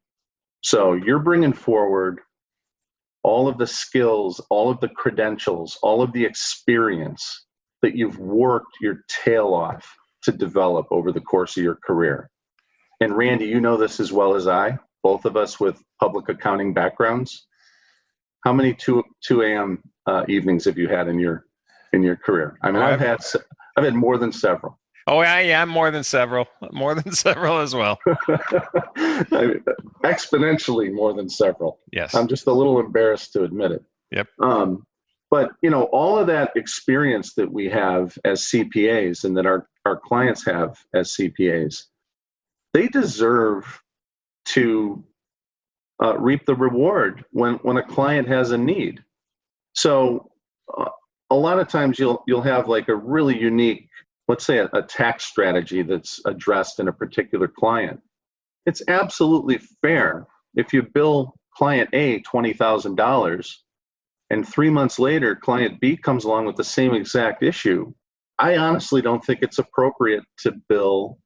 So 0.62 0.96
you're 0.96 1.20
bringing 1.20 1.54
forward 1.54 2.20
all 3.23 3.47
of 3.47 3.58
the 3.58 3.67
skills, 3.67 4.39
all 4.49 4.69
of 4.69 4.79
the 4.79 4.89
credentials, 4.89 5.77
all 5.82 6.01
of 6.01 6.13
the 6.13 6.23
experience 6.23 7.45
that 7.82 7.95
you've 7.95 8.19
worked 8.19 8.77
your 8.82 9.03
tail 9.08 9.53
off 9.53 9.95
to 10.23 10.32
develop 10.32 10.88
over 10.91 11.12
the 11.12 11.21
course 11.21 11.58
of 11.58 11.63
your 11.63 11.75
career 11.75 12.29
and 13.01 13.15
Randy, 13.15 13.45
you 13.45 13.62
know 13.62 13.77
this 13.77 13.99
as 13.99 14.12
well 14.12 14.36
as 14.36 14.47
I, 14.47 14.77
both 15.03 15.25
of 15.25 15.38
us 15.38 15.60
with 15.60 15.82
public 15.99 16.27
accounting 16.29 16.73
backgrounds. 16.73 17.47
How 18.43 18.53
many 18.53 18.73
2, 18.73 19.03
2 19.25 19.41
a.m. 19.43 19.82
Uh, 20.05 20.25
evenings 20.27 20.65
have 20.65 20.77
you 20.77 20.88
had 20.88 21.08
in 21.08 21.19
your 21.19 21.45
in 21.93 22.03
your 22.03 22.15
career? 22.15 22.58
I 22.62 22.71
mean, 22.71 22.82
I've 22.82 22.99
had 22.99 23.19
I've 23.77 23.84
had 23.84 23.95
more 23.95 24.17
than 24.17 24.32
several. 24.32 24.79
Oh 25.10 25.22
yeah, 25.22 25.39
yeah, 25.39 25.65
more 25.65 25.89
than 25.89 26.04
several, 26.04 26.48
more 26.72 26.93
than 26.93 27.12
several 27.15 27.58
as 27.60 27.74
well. 27.74 28.00
Exponentially 30.04 30.93
more 30.93 31.13
than 31.13 31.28
several. 31.28 31.80
Yes. 31.91 32.13
I'm 32.13 32.28
just 32.28 32.45
a 32.45 32.54
little 32.54 32.80
embarrassed 32.80 33.34
to 33.34 33.43
admit 33.43 33.72
it. 33.72 33.84
Yep. 34.12 34.28
Um, 34.39 34.86
but 35.32 35.52
you 35.63 35.72
know, 35.72 35.86
all 35.86 36.19
of 36.19 36.28
that 36.28 36.52
experience 36.56 37.34
that 37.34 37.52
we 37.52 37.67
have 37.69 38.17
as 38.24 38.43
CPAs 38.43 39.24
and 39.24 39.36
that 39.36 39.48
our 39.48 39.67
our 39.86 39.98
clients 39.98 40.45
have 40.45 40.78
as 40.93 41.15
CPAs 41.15 41.86
they 42.74 42.88
deserve 42.88 43.82
to 44.45 45.04
uh, 46.04 46.17
reap 46.17 46.45
the 46.45 46.56
reward 46.56 47.26
when 47.32 47.56
when 47.56 47.78
a 47.78 47.84
client 47.84 48.28
has 48.28 48.52
a 48.52 48.58
need. 48.58 49.04
So 49.74 50.32
uh, 50.78 50.89
a 51.30 51.36
lot 51.36 51.60
of 51.60 51.67
times 51.67 52.00
you'll 52.00 52.24
you'll 52.28 52.41
have 52.41 52.67
like 52.67 52.88
a 52.88 52.95
really 52.95 53.39
unique, 53.39 53.88
let's 54.30 54.46
say 54.46 54.60
a, 54.60 54.70
a 54.74 54.82
tax 54.82 55.26
strategy 55.26 55.82
that's 55.82 56.22
addressed 56.26 56.80
in 56.80 56.88
a 56.88 56.94
particular 56.94 57.50
client. 57.50 58.00
It's 58.65 58.84
absolutely 58.88 59.60
fair 59.82 60.28
if 60.56 60.72
you 60.72 60.84
bill 60.84 61.36
client 61.56 61.89
A 61.92 62.20
twenty 62.22 62.54
thousand 62.54 62.96
dollars, 62.96 63.63
and 64.30 64.48
three 64.48 64.70
months 64.70 65.00
later 65.00 65.36
client 65.36 65.82
B 65.82 65.98
comes 65.98 66.24
along 66.24 66.46
with 66.46 66.56
the 66.56 66.63
same 66.63 66.94
exact 66.94 67.44
issue. 67.44 67.92
I 68.38 68.56
honestly 68.56 69.02
don't 69.02 69.24
think 69.26 69.39
it's 69.42 69.60
appropriate 69.60 70.24
to 70.44 70.54
bill 70.70 71.18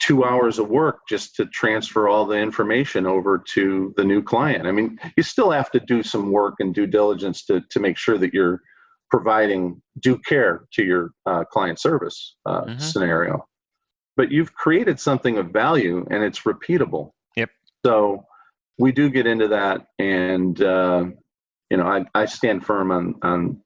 two 0.00 0.24
hours 0.24 0.58
of 0.58 0.68
work 0.68 1.00
just 1.08 1.36
to 1.36 1.46
transfer 1.46 2.08
all 2.08 2.24
the 2.24 2.36
information 2.36 3.06
over 3.06 3.42
to 3.54 3.94
the 3.96 4.04
new 4.04 4.22
client. 4.22 4.66
I 4.66 4.72
mean, 4.72 4.98
you 5.16 5.22
still 5.22 5.50
have 5.50 5.70
to 5.72 5.80
do 5.80 6.02
some 6.02 6.32
work 6.32 6.54
and 6.58 6.74
due 6.74 6.86
diligence 6.86 7.44
to, 7.46 7.60
to 7.70 7.80
make 7.80 7.96
sure 7.96 8.18
that 8.18 8.34
you're 8.34 8.62
providing 9.12 9.80
due 10.00 10.18
care 10.18 10.64
to 10.72 10.82
your 10.82 11.10
uh, 11.26 11.44
client 11.44 11.78
service 11.78 12.36
uh, 12.46 12.62
mm-hmm. 12.62 12.78
scenario. 12.80 13.46
But 14.16 14.32
you've 14.32 14.54
created 14.54 14.98
something 14.98 15.38
of 15.38 15.50
value 15.50 16.04
and 16.10 16.24
it's 16.24 16.40
repeatable. 16.40 17.10
Yep. 17.36 17.50
So 17.86 18.24
we 18.78 18.90
do 18.90 19.08
get 19.10 19.26
into 19.26 19.48
that. 19.48 19.86
And, 19.98 20.60
uh, 20.60 21.04
you 21.70 21.76
know, 21.76 21.86
I, 21.86 22.04
I 22.14 22.24
stand 22.24 22.66
firm 22.66 22.90
on, 22.90 23.14
on 23.22 23.62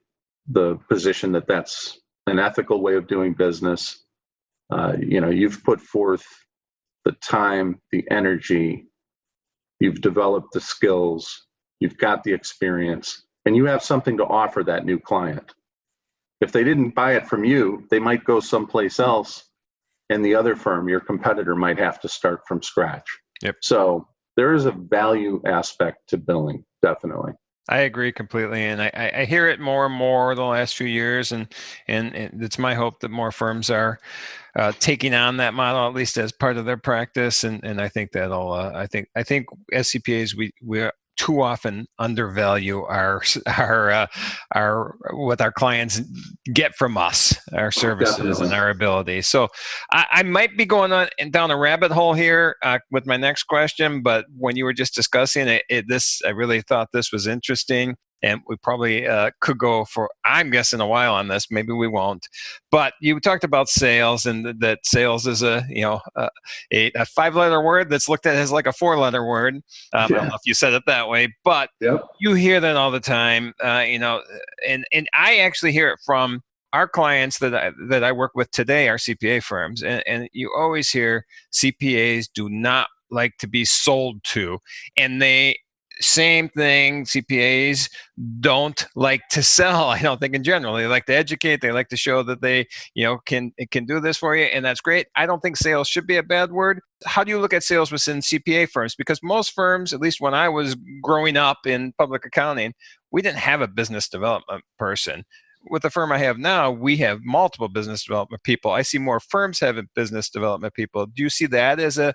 the 0.48 0.78
position 0.90 1.32
that 1.32 1.48
that's 1.48 1.98
an 2.26 2.38
ethical 2.38 2.82
way 2.82 2.94
of 2.94 3.06
doing 3.06 3.32
business 3.32 4.04
uh, 4.70 4.94
you 4.98 5.20
know 5.20 5.30
you've 5.30 5.62
put 5.64 5.80
forth 5.80 6.24
the 7.04 7.12
time 7.22 7.80
the 7.92 8.04
energy 8.10 8.86
you've 9.80 10.00
developed 10.00 10.52
the 10.52 10.60
skills 10.60 11.46
you've 11.80 11.98
got 11.98 12.24
the 12.24 12.32
experience 12.32 13.25
and 13.46 13.56
you 13.56 13.64
have 13.64 13.82
something 13.82 14.16
to 14.16 14.26
offer 14.26 14.62
that 14.64 14.84
new 14.84 14.98
client. 14.98 15.54
If 16.40 16.52
they 16.52 16.64
didn't 16.64 16.94
buy 16.94 17.14
it 17.14 17.26
from 17.26 17.44
you 17.44 17.86
they 17.90 17.98
might 17.98 18.24
go 18.24 18.40
someplace 18.40 19.00
else 19.00 19.44
and 20.10 20.24
the 20.24 20.34
other 20.34 20.54
firm 20.54 20.88
your 20.88 21.00
competitor 21.00 21.56
might 21.56 21.78
have 21.78 22.00
to 22.00 22.08
start 22.08 22.42
from 22.46 22.62
scratch. 22.62 23.08
Yep. 23.42 23.56
so 23.60 24.08
there 24.36 24.54
is 24.54 24.64
a 24.64 24.72
value 24.72 25.42
aspect 25.46 26.08
to 26.08 26.18
billing 26.18 26.64
definitely. 26.82 27.32
I 27.68 27.78
agree 27.78 28.12
completely, 28.12 28.62
and 28.62 28.80
I, 28.80 29.12
I 29.12 29.24
hear 29.24 29.48
it 29.48 29.58
more 29.58 29.86
and 29.86 29.94
more 29.94 30.36
the 30.36 30.44
last 30.44 30.76
few 30.76 30.86
years, 30.86 31.32
and, 31.32 31.52
and, 31.88 32.12
it's 32.14 32.60
my 32.60 32.74
hope 32.74 33.00
that 33.00 33.10
more 33.10 33.32
firms 33.32 33.70
are 33.70 33.98
uh, 34.56 34.72
taking 34.78 35.14
on 35.14 35.38
that 35.38 35.52
model 35.52 35.88
at 35.88 35.94
least 35.94 36.16
as 36.16 36.30
part 36.30 36.58
of 36.58 36.64
their 36.64 36.76
practice, 36.76 37.42
and, 37.42 37.64
and 37.64 37.80
I 37.80 37.88
think 37.88 38.12
that'll 38.12 38.52
uh, 38.52 38.70
I 38.72 38.86
think 38.86 39.08
I 39.16 39.24
think 39.24 39.46
as 39.72 39.90
CPAs 39.90 40.36
we 40.36 40.52
we 40.62 40.88
too 41.16 41.42
often 41.42 41.86
undervalue 41.98 42.82
our 42.82 43.22
our 43.58 43.90
uh, 43.90 44.06
our 44.54 44.96
what 45.12 45.40
our 45.40 45.52
clients 45.52 46.00
get 46.52 46.74
from 46.74 46.96
us, 46.96 47.36
our 47.52 47.70
services 47.70 48.16
Definitely. 48.16 48.46
and 48.46 48.54
our 48.54 48.70
ability. 48.70 49.22
So 49.22 49.48
I, 49.92 50.06
I, 50.10 50.22
might 50.22 50.56
be 50.56 50.64
going 50.64 50.92
on 50.92 51.08
down 51.30 51.50
a 51.50 51.56
rabbit 51.56 51.90
hole 51.92 52.14
here 52.14 52.56
uh, 52.62 52.78
with 52.90 53.06
my 53.06 53.16
next 53.16 53.44
question, 53.44 54.02
but 54.02 54.26
when 54.36 54.56
you 54.56 54.64
were 54.64 54.72
just 54.72 54.94
discussing 54.94 55.48
it, 55.48 55.62
it, 55.68 55.86
this 55.88 56.20
I 56.24 56.30
really 56.30 56.60
thought 56.60 56.88
this 56.92 57.12
was 57.12 57.26
interesting 57.26 57.96
and 58.22 58.40
we 58.48 58.56
probably 58.56 59.06
uh, 59.06 59.30
could 59.40 59.58
go 59.58 59.84
for 59.84 60.10
i'm 60.24 60.50
guessing 60.50 60.80
a 60.80 60.86
while 60.86 61.14
on 61.14 61.28
this 61.28 61.50
maybe 61.50 61.72
we 61.72 61.88
won't 61.88 62.28
but 62.70 62.94
you 63.00 63.18
talked 63.20 63.44
about 63.44 63.68
sales 63.68 64.26
and 64.26 64.44
th- 64.44 64.56
that 64.60 64.78
sales 64.84 65.26
is 65.26 65.42
a 65.42 65.64
you 65.68 65.82
know 65.82 66.00
a, 66.16 66.90
a, 66.94 67.04
five 67.06 67.34
letter 67.34 67.62
word 67.62 67.90
that's 67.90 68.08
looked 68.08 68.26
at 68.26 68.36
as 68.36 68.52
like 68.52 68.66
a 68.66 68.72
four 68.72 68.98
letter 68.98 69.24
word 69.24 69.56
um, 69.56 69.62
yeah. 69.92 70.04
i 70.04 70.08
don't 70.08 70.28
know 70.28 70.34
if 70.34 70.40
you 70.46 70.54
said 70.54 70.72
it 70.72 70.82
that 70.86 71.08
way 71.08 71.32
but 71.44 71.70
yep. 71.80 72.02
you 72.20 72.34
hear 72.34 72.60
that 72.60 72.76
all 72.76 72.90
the 72.90 73.00
time 73.00 73.52
uh, 73.62 73.84
you 73.86 73.98
know 73.98 74.22
and 74.66 74.84
and 74.92 75.08
i 75.14 75.38
actually 75.38 75.72
hear 75.72 75.90
it 75.90 75.98
from 76.04 76.42
our 76.76 76.86
clients 76.86 77.38
that 77.38 77.54
I, 77.54 77.72
that 77.88 78.04
I 78.04 78.12
work 78.12 78.32
with 78.34 78.50
today 78.50 78.88
are 78.90 78.98
CPA 78.98 79.42
firms, 79.42 79.82
and, 79.82 80.02
and 80.06 80.28
you 80.32 80.52
always 80.54 80.90
hear 80.90 81.24
CPAs 81.50 82.28
do 82.34 82.50
not 82.50 82.88
like 83.10 83.38
to 83.38 83.46
be 83.46 83.64
sold 83.64 84.22
to, 84.24 84.58
and 84.96 85.22
they 85.22 85.56
same 86.00 86.48
thing 86.50 87.04
cpas 87.04 87.88
don't 88.40 88.86
like 88.94 89.22
to 89.30 89.42
sell 89.42 89.88
i 89.88 90.00
don't 90.00 90.20
think 90.20 90.34
in 90.34 90.44
general. 90.44 90.74
They 90.74 90.86
like 90.86 91.06
to 91.06 91.14
educate 91.14 91.60
they 91.60 91.72
like 91.72 91.88
to 91.88 91.96
show 91.96 92.22
that 92.24 92.40
they 92.40 92.66
you 92.94 93.04
know 93.04 93.18
can 93.26 93.52
can 93.70 93.86
do 93.86 94.00
this 94.00 94.16
for 94.16 94.36
you 94.36 94.44
and 94.44 94.64
that's 94.64 94.80
great. 94.80 95.06
I 95.16 95.26
don't 95.26 95.40
think 95.40 95.56
sales 95.56 95.88
should 95.88 96.06
be 96.06 96.16
a 96.16 96.22
bad 96.22 96.52
word. 96.52 96.80
How 97.04 97.24
do 97.24 97.30
you 97.30 97.38
look 97.38 97.52
at 97.52 97.62
sales 97.62 97.92
within 97.92 98.18
cpa 98.18 98.68
firms? 98.68 98.94
Because 98.94 99.20
most 99.22 99.52
firms 99.52 99.92
at 99.92 100.00
least 100.00 100.20
when 100.20 100.34
i 100.34 100.48
was 100.48 100.76
growing 101.02 101.36
up 101.36 101.66
in 101.66 101.92
public 101.98 102.24
accounting 102.24 102.74
we 103.10 103.22
didn't 103.22 103.38
have 103.38 103.60
a 103.60 103.68
business 103.68 104.08
development 104.08 104.62
person. 104.78 105.24
With 105.68 105.82
the 105.82 105.90
firm 105.90 106.12
I 106.12 106.18
have 106.18 106.38
now, 106.38 106.70
we 106.70 106.96
have 106.98 107.20
multiple 107.24 107.68
business 107.68 108.04
development 108.04 108.42
people. 108.42 108.70
I 108.70 108.82
see 108.82 108.98
more 108.98 109.20
firms 109.20 109.58
having 109.58 109.88
business 109.94 110.30
development 110.30 110.74
people. 110.74 111.06
Do 111.06 111.22
you 111.22 111.30
see 111.30 111.46
that 111.46 111.80
as 111.80 111.98
a 111.98 112.14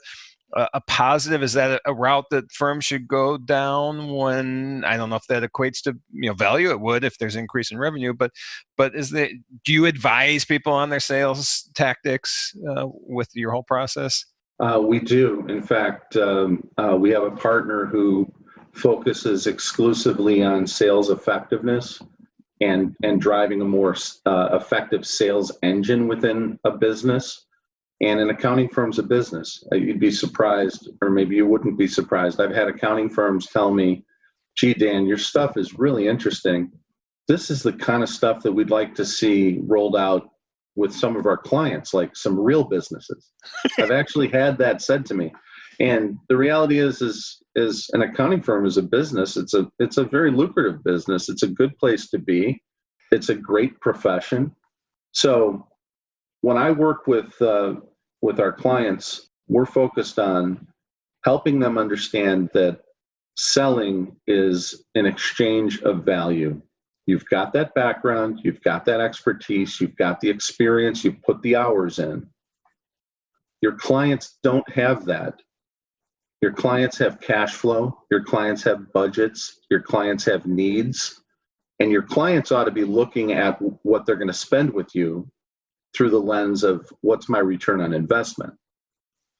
a, 0.54 0.82
positive? 0.88 1.44
Is 1.44 1.54
that 1.54 1.82
a, 1.86 1.94
route 1.94 2.26
that 2.32 2.52
firms 2.52 2.86
should 2.86 3.08
go 3.08 3.38
down 3.38 4.10
when 4.10 4.84
I 4.86 4.98
don't 4.98 5.10
know 5.10 5.16
if 5.16 5.28
that 5.28 5.44
equates 5.44 5.82
to 5.84 5.98
you 6.12 6.30
know 6.30 6.34
value? 6.34 6.72
It 6.72 6.80
would 6.80 7.04
if 7.04 7.18
there's 7.18 7.36
increase 7.36 7.72
in 7.72 7.78
revenue, 7.78 8.14
but 8.14 8.32
but 8.78 8.96
is 8.96 9.12
that 9.12 9.32
do 9.66 9.74
you 9.74 9.86
advise 9.86 10.46
people 10.46 10.74
on 10.74 10.90
their 10.90 11.00
sales 11.00 11.70
tactics 11.76 12.54
uh, 12.70 12.88
with 12.88 13.30
your 13.34 13.52
whole 13.52 13.64
process? 13.64 14.26
Uh, 14.60 14.80
we 14.80 15.00
do. 15.00 15.46
In 15.48 15.64
fact, 15.64 16.16
um, 16.18 16.68
uh, 16.78 16.96
we 17.00 17.10
have 17.12 17.24
a 17.24 17.32
partner 17.32 17.86
who 17.86 18.32
focuses 18.74 19.48
exclusively 19.48 20.44
on 20.44 20.66
sales 20.68 21.10
effectiveness 21.10 22.02
and 22.62 22.96
and 23.04 23.20
driving 23.20 23.62
a 23.62 23.66
more 23.66 23.96
uh, 24.26 24.50
effective 24.54 25.06
sales 25.06 25.52
engine 25.64 26.08
within 26.08 26.60
a 26.64 26.72
business. 26.72 27.46
And 28.02 28.20
an 28.20 28.32
accounting 28.32 28.68
firm's 28.70 28.98
a 28.98 29.04
business. 29.04 29.64
Uh, 29.72 29.76
you'd 29.76 30.00
be 30.00 30.12
surprised, 30.12 30.90
or 31.02 31.10
maybe 31.10 31.36
you 31.36 31.46
wouldn't 31.46 31.78
be 31.78 31.88
surprised. 31.88 32.42
I've 32.42 32.54
had 32.54 32.68
accounting 32.68 33.10
firms 33.10 33.48
tell 33.48 33.72
me, 33.72 34.04
"Gee, 34.56 34.74
Dan, 34.74 35.06
your 35.06 35.20
stuff 35.20 35.56
is 35.56 35.78
really 35.78 36.08
interesting. 36.08 36.72
This 37.28 37.52
is 37.52 37.62
the 37.62 37.74
kind 37.74 38.02
of 38.02 38.10
stuff 38.10 38.42
that 38.42 38.52
we'd 38.52 38.72
like 38.72 38.96
to 38.96 39.06
see 39.06 39.60
rolled 39.64 39.96
out 39.96 40.30
with 40.76 40.92
some 40.94 41.16
of 41.16 41.28
our 41.28 41.38
clients, 41.38 41.94
like 41.94 42.16
some 42.16 42.40
real 42.40 42.64
businesses." 42.64 43.32
I've 43.78 43.92
actually 43.92 44.30
had 44.30 44.58
that 44.58 44.82
said 44.82 45.06
to 45.08 45.14
me. 45.14 45.32
And 45.80 46.18
the 46.28 46.38
reality 46.38 46.80
is, 46.80 47.02
is 47.04 47.42
is 47.56 47.90
an 47.94 48.02
accounting 48.02 48.42
firm 48.42 48.66
is 48.66 48.78
a 48.78 48.84
business. 48.84 49.38
It's 49.38 49.54
a 49.54 49.70
it's 49.80 49.98
a 49.98 50.06
very 50.06 50.32
lucrative 50.32 50.84
business. 50.84 51.30
It's 51.30 51.44
a 51.44 51.48
good 51.48 51.78
place 51.78 52.10
to 52.10 52.18
be. 52.18 52.64
It's 53.12 53.30
a 53.30 53.36
great 53.36 53.80
profession. 53.80 54.56
So 55.12 55.68
when 56.42 56.58
I 56.58 56.72
work 56.72 57.08
with 57.08 57.40
uh, 57.42 57.76
with 58.22 58.40
our 58.40 58.52
clients, 58.52 59.30
we're 59.48 59.66
focused 59.66 60.20
on 60.20 60.68
helping 61.24 61.60
them 61.60 61.78
understand 61.78 62.50
that 62.54 62.82
selling 63.36 64.16
is 64.28 64.86
an 64.96 65.06
exchange 65.06 65.82
of 65.82 66.04
value. 66.04 66.62
You've 67.08 67.26
got 67.26 67.52
that 67.54 67.74
background, 67.74 68.42
you've 68.44 68.62
got 68.62 68.86
that 68.86 69.02
expertise, 69.02 69.82
you've 69.82 69.96
got 69.96 70.20
the 70.20 70.30
experience, 70.30 71.04
you've 71.04 71.22
put 71.24 71.42
the 71.42 71.56
hours 71.56 72.00
in. 72.00 72.28
Your 73.62 73.74
clients 73.74 74.38
don't 74.44 74.68
have 74.72 75.06
that. 75.06 75.42
Your 76.42 76.54
clients 76.54 76.98
have 76.98 77.22
cash 77.22 77.54
flow, 77.54 78.00
your 78.10 78.24
clients 78.24 78.64
have 78.64 78.92
budgets, 78.94 79.60
your 79.70 79.82
clients 79.82 80.26
have 80.26 80.46
needs, 80.48 81.22
and 81.80 81.92
your 81.92 82.02
clients 82.02 82.52
ought 82.52 82.64
to 82.64 82.72
be 82.72 82.84
looking 82.84 83.34
at 83.34 83.60
what 83.84 84.06
they're 84.06 84.16
going 84.16 84.28
to 84.28 84.34
spend 84.34 84.72
with 84.72 84.94
you 84.96 85.30
through 85.96 86.10
the 86.10 86.20
lens 86.20 86.64
of 86.64 86.92
what's 87.02 87.30
my 87.30 87.40
return 87.40 87.82
on 87.82 87.94
investment. 87.94 88.54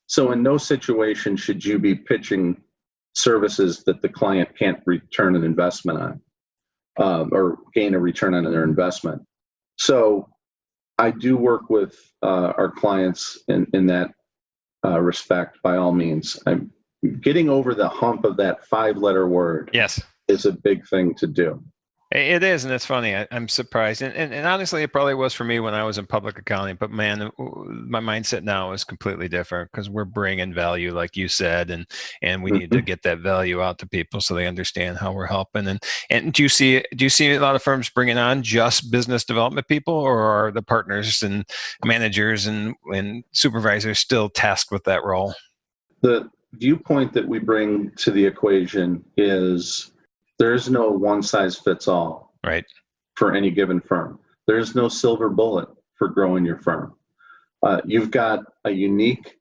So, 0.08 0.32
in 0.32 0.44
no 0.44 0.58
situation 0.58 1.36
should 1.36 1.64
you 1.64 1.80
be 1.80 1.96
pitching 1.96 2.62
services 3.14 3.84
that 3.86 4.02
the 4.02 4.10
client 4.10 4.50
can't 4.58 4.82
return 4.86 5.36
an 5.36 5.44
investment 5.44 6.00
on 6.00 6.22
um, 6.98 7.30
or 7.32 7.58
gain 7.74 7.94
a 7.94 8.00
return 8.00 8.34
on 8.34 8.44
their 8.44 8.64
investment. 8.64 9.22
So, 9.78 10.30
I 10.98 11.12
do 11.12 11.38
work 11.38 11.70
with 11.70 11.98
uh, 12.22 12.54
our 12.58 12.70
clients 12.70 13.40
in, 13.48 13.66
in 13.74 13.88
that 13.88 14.12
uh, 14.86 15.00
respect 15.00 15.60
by 15.64 15.78
all 15.78 15.92
means. 15.92 16.38
I'm 16.46 16.72
getting 17.22 17.50
over 17.50 17.74
the 17.74 17.90
hump 17.90 18.26
of 18.26 18.38
that 18.38 18.66
five 18.68 18.98
letter 18.98 19.28
word 19.28 19.72
yes 19.74 20.02
is 20.28 20.46
a 20.46 20.52
big 20.52 20.88
thing 20.88 21.16
to 21.16 21.28
do 21.28 21.62
it 22.12 22.44
is, 22.44 22.66
and 22.66 22.74
it's 22.74 22.86
funny. 22.86 23.16
I, 23.16 23.26
am 23.32 23.48
surprised, 23.48 24.02
and, 24.02 24.14
and, 24.14 24.34
and 24.34 24.46
honestly, 24.46 24.84
it 24.84 24.92
probably 24.92 25.14
was 25.14 25.34
for 25.34 25.46
me 25.46 25.62
when 25.62 25.74
I 25.74 25.86
was 25.86 25.98
in 25.98 26.06
public 26.06 26.38
accounting. 26.38 26.76
But 26.76 26.92
man, 26.92 27.32
my 27.38 28.02
mindset 28.02 28.44
now 28.44 28.74
is 28.74 28.84
completely 28.84 29.30
different 29.30 29.72
because 29.72 29.90
we're 29.90 30.04
bringing 30.04 30.54
value, 30.54 30.94
like 30.94 31.16
you 31.16 31.30
said, 31.30 31.70
and 31.70 31.86
and 32.22 32.44
we 32.44 32.52
mm-hmm. 32.52 32.60
need 32.60 32.72
to 32.72 32.78
mm-hmm. 32.80 32.86
get 32.86 33.04
that 33.04 33.20
value 33.20 33.62
out 33.62 33.80
to 33.80 33.88
people 33.88 34.20
so 34.20 34.34
they 34.34 34.46
understand 34.46 34.98
how 34.98 35.14
we're 35.14 35.26
helping. 35.26 35.68
And 35.68 35.82
and 36.10 36.34
do 36.34 36.44
you 36.44 36.50
see 36.50 36.84
do 36.96 37.06
you 37.06 37.10
see 37.10 37.34
a 37.34 37.40
lot 37.40 37.56
of 37.56 37.64
firms 37.64 37.90
bringing 37.90 38.18
on 38.18 38.44
just 38.44 38.92
business 38.92 39.24
development 39.24 39.70
people, 39.70 39.94
or 39.94 40.20
are 40.20 40.52
the 40.52 40.62
partners 40.62 41.24
and 41.24 41.46
managers 41.86 42.46
and 42.46 42.76
and 42.94 43.24
supervisors 43.32 44.00
still 44.00 44.30
tasked 44.30 44.72
with 44.72 44.84
that 44.84 45.06
role? 45.06 45.34
The 46.02 46.30
viewpoint 46.56 47.14
that 47.14 47.28
we 47.28 47.40
bring 47.40 47.92
to 47.92 48.12
the 48.12 48.26
equation 48.26 49.06
is 49.16 49.92
there's 50.42 50.72
no 50.72 50.90
one 50.90 51.22
size 51.22 51.56
fits 51.56 51.88
all 51.88 52.34
right. 52.44 52.66
for 53.16 53.36
any 53.36 53.52
given 53.52 53.80
firm. 53.80 54.18
There's 54.48 54.74
no 54.74 54.90
silver 54.90 55.30
bullet 55.30 55.70
for 55.94 56.08
growing 56.08 56.44
your 56.44 56.58
firm. 56.58 56.96
Uh, 57.62 57.80
you've 57.86 58.10
got 58.10 58.40
a 58.66 58.72
unique 58.72 59.38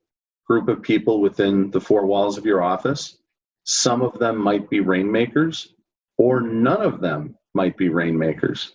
group 0.47 0.69
of 0.69 0.83
people 0.83 1.23
within 1.23 1.71
the 1.71 1.81
four 1.81 2.05
walls 2.05 2.37
of 2.37 2.45
your 2.45 2.63
office. 2.63 3.17
Some 3.65 4.03
of 4.03 4.19
them 4.19 4.37
might 4.37 4.69
be 4.69 4.81
rainmakers 4.81 5.73
or 6.19 6.43
none 6.43 6.83
of 6.83 7.01
them 7.01 7.35
might 7.55 7.79
be 7.79 7.89
rainmakers. 7.89 8.73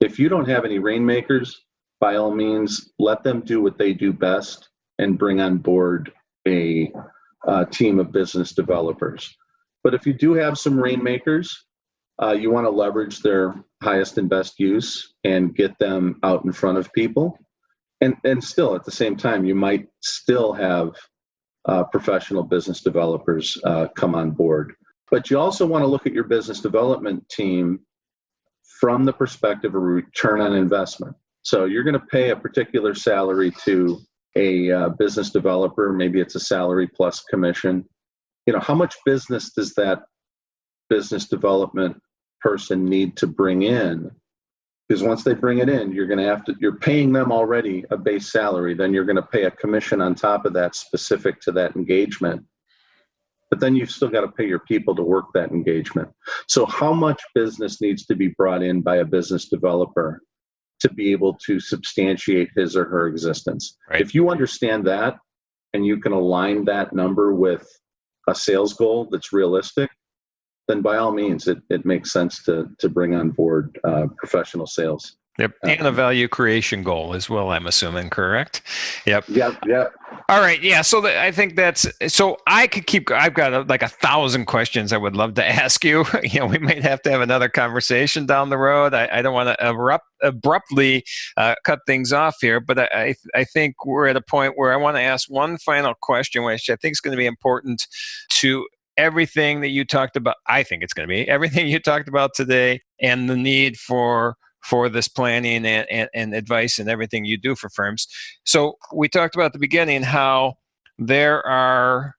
If 0.00 0.18
you 0.18 0.30
don't 0.30 0.48
have 0.48 0.64
any 0.64 0.78
rainmakers 0.78 1.60
by 2.00 2.16
all 2.16 2.34
means 2.34 2.90
let 2.98 3.22
them 3.22 3.42
do 3.42 3.60
what 3.60 3.76
they 3.76 3.92
do 3.92 4.14
best 4.14 4.70
and 4.98 5.18
bring 5.18 5.42
on 5.42 5.58
board 5.58 6.10
a 6.48 6.90
uh, 7.46 7.66
team 7.66 8.00
of 8.00 8.12
business 8.12 8.52
developers. 8.52 9.36
But 9.84 9.92
if 9.92 10.06
you 10.06 10.14
do 10.14 10.32
have 10.32 10.56
some 10.56 10.80
rainmakers, 10.80 11.65
uh, 12.22 12.32
you 12.32 12.50
want 12.50 12.66
to 12.66 12.70
leverage 12.70 13.20
their 13.20 13.54
highest 13.82 14.18
and 14.18 14.28
best 14.28 14.58
use 14.58 15.14
and 15.24 15.54
get 15.54 15.78
them 15.78 16.18
out 16.22 16.44
in 16.44 16.52
front 16.52 16.78
of 16.78 16.92
people. 16.92 17.38
And, 18.00 18.16
and 18.24 18.42
still, 18.42 18.74
at 18.74 18.84
the 18.84 18.90
same 18.90 19.16
time, 19.16 19.44
you 19.44 19.54
might 19.54 19.86
still 20.02 20.52
have 20.52 20.94
uh, 21.66 21.84
professional 21.84 22.42
business 22.42 22.82
developers 22.82 23.58
uh, 23.64 23.88
come 23.96 24.14
on 24.14 24.30
board. 24.30 24.74
But 25.10 25.30
you 25.30 25.38
also 25.38 25.66
want 25.66 25.82
to 25.82 25.86
look 25.86 26.06
at 26.06 26.12
your 26.12 26.24
business 26.24 26.60
development 26.60 27.28
team 27.28 27.80
from 28.80 29.04
the 29.04 29.12
perspective 29.12 29.74
of 29.74 29.82
return 29.82 30.40
on 30.40 30.54
investment. 30.54 31.16
So 31.42 31.64
you're 31.64 31.84
going 31.84 31.94
to 31.94 32.06
pay 32.06 32.30
a 32.30 32.36
particular 32.36 32.94
salary 32.94 33.52
to 33.64 33.98
a 34.36 34.70
uh, 34.70 34.88
business 34.90 35.30
developer, 35.30 35.92
maybe 35.92 36.20
it's 36.20 36.34
a 36.34 36.40
salary 36.40 36.86
plus 36.86 37.22
commission. 37.22 37.84
You 38.46 38.52
know, 38.52 38.60
how 38.60 38.74
much 38.74 38.94
business 39.06 39.52
does 39.52 39.72
that 39.74 40.02
business 40.90 41.26
development 41.26 41.96
person 42.46 42.84
need 42.84 43.16
to 43.16 43.26
bring 43.26 43.62
in? 43.62 44.10
Because 44.88 45.02
once 45.02 45.24
they 45.24 45.34
bring 45.34 45.58
it 45.58 45.68
in, 45.68 45.92
you're 45.92 46.06
going 46.06 46.20
to 46.20 46.26
have 46.26 46.44
to, 46.44 46.54
you're 46.60 46.78
paying 46.78 47.12
them 47.12 47.32
already 47.32 47.84
a 47.90 47.96
base 47.96 48.30
salary. 48.30 48.74
Then 48.74 48.94
you're 48.94 49.04
going 49.04 49.16
to 49.16 49.22
pay 49.22 49.44
a 49.44 49.50
commission 49.50 50.00
on 50.00 50.14
top 50.14 50.44
of 50.44 50.52
that 50.52 50.76
specific 50.76 51.40
to 51.40 51.52
that 51.52 51.74
engagement. 51.74 52.44
But 53.50 53.58
then 53.60 53.74
you've 53.74 53.90
still 53.90 54.08
got 54.08 54.20
to 54.20 54.28
pay 54.28 54.46
your 54.46 54.60
people 54.60 54.94
to 54.94 55.02
work 55.02 55.26
that 55.34 55.50
engagement. 55.50 56.08
So, 56.48 56.66
how 56.66 56.92
much 56.92 57.20
business 57.34 57.80
needs 57.80 58.06
to 58.06 58.16
be 58.16 58.28
brought 58.38 58.62
in 58.62 58.80
by 58.80 58.96
a 58.96 59.04
business 59.04 59.48
developer 59.48 60.20
to 60.80 60.92
be 60.92 61.12
able 61.12 61.34
to 61.46 61.58
substantiate 61.58 62.50
his 62.56 62.76
or 62.76 62.84
her 62.84 63.08
existence. 63.08 63.76
Right. 63.88 64.00
If 64.00 64.14
you 64.14 64.30
understand 64.30 64.86
that 64.86 65.16
and 65.72 65.86
you 65.86 65.98
can 65.98 66.12
align 66.12 66.64
that 66.66 66.92
number 66.92 67.34
with 67.34 67.66
a 68.28 68.34
sales 68.34 68.74
goal 68.74 69.08
that's 69.10 69.32
realistic, 69.32 69.90
then 70.68 70.82
by 70.82 70.96
all 70.96 71.12
means, 71.12 71.48
it, 71.48 71.58
it 71.70 71.84
makes 71.84 72.12
sense 72.12 72.42
to, 72.44 72.68
to 72.78 72.88
bring 72.88 73.14
on 73.14 73.30
board 73.30 73.78
uh, 73.84 74.06
professional 74.18 74.66
sales. 74.66 75.16
Yep. 75.38 75.52
Uh, 75.62 75.68
and 75.68 75.86
a 75.86 75.92
value 75.92 76.28
creation 76.28 76.82
goal 76.82 77.12
as 77.12 77.28
well, 77.28 77.50
I'm 77.50 77.66
assuming, 77.66 78.08
correct? 78.08 78.62
Yep. 79.04 79.24
Yep. 79.28 79.58
Yep. 79.66 79.94
All 80.30 80.40
right. 80.40 80.62
Yeah. 80.62 80.80
So 80.80 81.02
the, 81.02 81.20
I 81.20 81.30
think 81.30 81.56
that's 81.56 81.86
so 82.08 82.38
I 82.46 82.66
could 82.66 82.86
keep, 82.86 83.10
I've 83.10 83.34
got 83.34 83.52
a, 83.52 83.60
like 83.62 83.82
a 83.82 83.88
thousand 83.88 84.46
questions 84.46 84.92
I 84.92 84.96
would 84.96 85.14
love 85.14 85.34
to 85.34 85.46
ask 85.48 85.84
you. 85.84 86.04
You 86.26 86.40
know, 86.40 86.46
we 86.46 86.58
might 86.58 86.82
have 86.82 87.02
to 87.02 87.10
have 87.10 87.20
another 87.20 87.48
conversation 87.48 88.26
down 88.26 88.50
the 88.50 88.58
road. 88.58 88.94
I, 88.94 89.08
I 89.12 89.22
don't 89.22 89.32
want 89.32 89.48
to 89.48 89.68
abrupt, 89.68 90.06
abruptly 90.22 91.04
uh, 91.36 91.54
cut 91.64 91.78
things 91.86 92.12
off 92.12 92.36
here, 92.40 92.58
but 92.58 92.78
I, 92.78 93.14
I 93.34 93.44
think 93.44 93.86
we're 93.86 94.08
at 94.08 94.16
a 94.16 94.20
point 94.20 94.54
where 94.56 94.72
I 94.72 94.76
want 94.76 94.96
to 94.96 95.02
ask 95.02 95.30
one 95.30 95.56
final 95.58 95.94
question, 96.02 96.42
which 96.42 96.68
I 96.68 96.76
think 96.76 96.92
is 96.92 97.00
going 97.00 97.12
to 97.12 97.16
be 97.16 97.26
important 97.26 97.86
to 98.30 98.66
everything 98.96 99.60
that 99.60 99.68
you 99.68 99.84
talked 99.84 100.16
about. 100.16 100.36
I 100.46 100.62
think 100.62 100.82
it's 100.82 100.92
going 100.92 101.08
to 101.08 101.12
be 101.12 101.28
everything 101.28 101.68
you 101.68 101.80
talked 101.80 102.08
about 102.08 102.34
today 102.34 102.80
and 103.00 103.28
the 103.28 103.36
need 103.36 103.76
for 103.76 104.36
for 104.62 104.88
this 104.88 105.06
planning 105.06 105.64
and, 105.64 105.88
and, 105.88 106.08
and 106.12 106.34
advice 106.34 106.80
and 106.80 106.88
everything 106.88 107.24
you 107.24 107.38
do 107.38 107.54
for 107.54 107.68
firms. 107.68 108.08
So 108.44 108.76
we 108.92 109.08
talked 109.08 109.36
about 109.36 109.52
the 109.52 109.60
beginning 109.60 110.02
how 110.02 110.54
there 110.98 111.46
are 111.46 112.16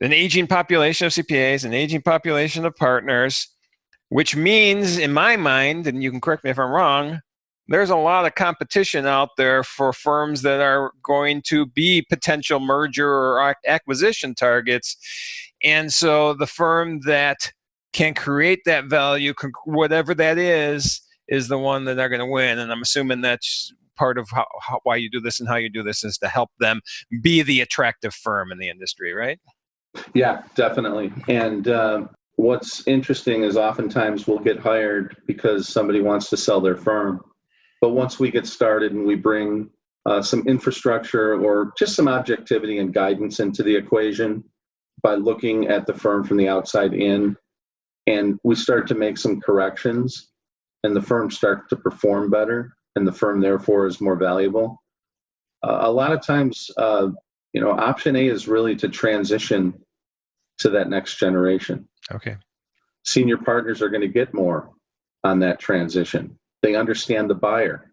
an 0.00 0.14
aging 0.14 0.46
population 0.46 1.06
of 1.06 1.12
CPAs, 1.12 1.64
an 1.64 1.74
aging 1.74 2.00
population 2.00 2.64
of 2.64 2.74
partners, 2.76 3.48
which 4.08 4.34
means, 4.34 4.96
in 4.96 5.12
my 5.12 5.36
mind, 5.36 5.86
and 5.86 6.02
you 6.02 6.10
can 6.10 6.20
correct 6.20 6.44
me 6.44 6.50
if 6.50 6.58
I'm 6.58 6.70
wrong, 6.70 7.20
there's 7.68 7.90
a 7.90 7.96
lot 7.96 8.26
of 8.26 8.34
competition 8.34 9.06
out 9.06 9.30
there 9.36 9.62
for 9.62 9.92
firms 9.92 10.42
that 10.42 10.60
are 10.60 10.92
going 11.02 11.42
to 11.46 11.66
be 11.66 12.02
potential 12.08 12.60
merger 12.60 13.08
or 13.08 13.54
acquisition 13.66 14.34
targets. 14.34 14.96
And 15.64 15.92
so 15.92 16.34
the 16.34 16.46
firm 16.46 17.00
that 17.06 17.52
can 17.92 18.14
create 18.14 18.60
that 18.64 18.86
value, 18.86 19.34
whatever 19.64 20.14
that 20.14 20.38
is, 20.38 21.00
is 21.28 21.48
the 21.48 21.58
one 21.58 21.84
that 21.84 21.94
they're 21.94 22.08
going 22.08 22.20
to 22.20 22.26
win. 22.26 22.58
And 22.58 22.72
I'm 22.72 22.82
assuming 22.82 23.20
that's 23.20 23.72
part 23.96 24.18
of 24.18 24.28
how, 24.30 24.46
how, 24.60 24.80
why 24.82 24.96
you 24.96 25.10
do 25.10 25.20
this 25.20 25.40
and 25.40 25.48
how 25.48 25.56
you 25.56 25.68
do 25.68 25.82
this 25.82 26.02
is 26.02 26.18
to 26.18 26.28
help 26.28 26.50
them 26.58 26.80
be 27.22 27.42
the 27.42 27.60
attractive 27.60 28.14
firm 28.14 28.50
in 28.50 28.58
the 28.58 28.68
industry, 28.68 29.12
right? 29.12 29.38
Yeah, 30.14 30.42
definitely. 30.54 31.12
And 31.28 31.68
uh, 31.68 32.06
what's 32.36 32.86
interesting 32.86 33.42
is 33.42 33.56
oftentimes 33.56 34.26
we'll 34.26 34.38
get 34.38 34.58
hired 34.58 35.16
because 35.26 35.68
somebody 35.68 36.00
wants 36.00 36.30
to 36.30 36.36
sell 36.36 36.60
their 36.60 36.76
firm. 36.76 37.20
But 37.80 37.90
once 37.90 38.18
we 38.18 38.30
get 38.30 38.46
started 38.46 38.92
and 38.92 39.06
we 39.06 39.16
bring 39.16 39.68
uh, 40.06 40.22
some 40.22 40.46
infrastructure 40.46 41.34
or 41.34 41.72
just 41.78 41.94
some 41.94 42.08
objectivity 42.08 42.78
and 42.78 42.92
guidance 42.92 43.40
into 43.40 43.62
the 43.62 43.74
equation 43.74 44.42
by 45.02 45.14
looking 45.14 45.68
at 45.68 45.86
the 45.86 45.94
firm 45.94 46.24
from 46.24 46.36
the 46.36 46.48
outside 46.48 46.94
in, 46.94 47.36
and 48.06 48.38
we 48.44 48.54
start 48.54 48.86
to 48.88 48.94
make 48.94 49.18
some 49.18 49.40
corrections, 49.40 50.30
and 50.84 50.94
the 50.94 51.02
firm 51.02 51.30
starts 51.30 51.68
to 51.70 51.76
perform 51.76 52.30
better, 52.30 52.74
and 52.96 53.06
the 53.06 53.12
firm 53.12 53.40
therefore 53.40 53.86
is 53.86 54.00
more 54.00 54.16
valuable. 54.16 54.82
Uh, 55.62 55.78
a 55.82 55.90
lot 55.90 56.12
of 56.12 56.24
times, 56.24 56.70
uh, 56.76 57.08
you 57.52 57.60
know, 57.60 57.70
option 57.72 58.16
A 58.16 58.26
is 58.26 58.48
really 58.48 58.74
to 58.76 58.88
transition 58.88 59.74
to 60.58 60.70
that 60.70 60.88
next 60.88 61.18
generation. 61.18 61.88
Okay. 62.10 62.36
Senior 63.04 63.38
partners 63.38 63.82
are 63.82 63.88
going 63.88 64.02
to 64.02 64.08
get 64.08 64.34
more 64.34 64.70
on 65.24 65.38
that 65.40 65.58
transition. 65.58 66.36
They 66.62 66.74
understand 66.74 67.28
the 67.30 67.34
buyer. 67.34 67.92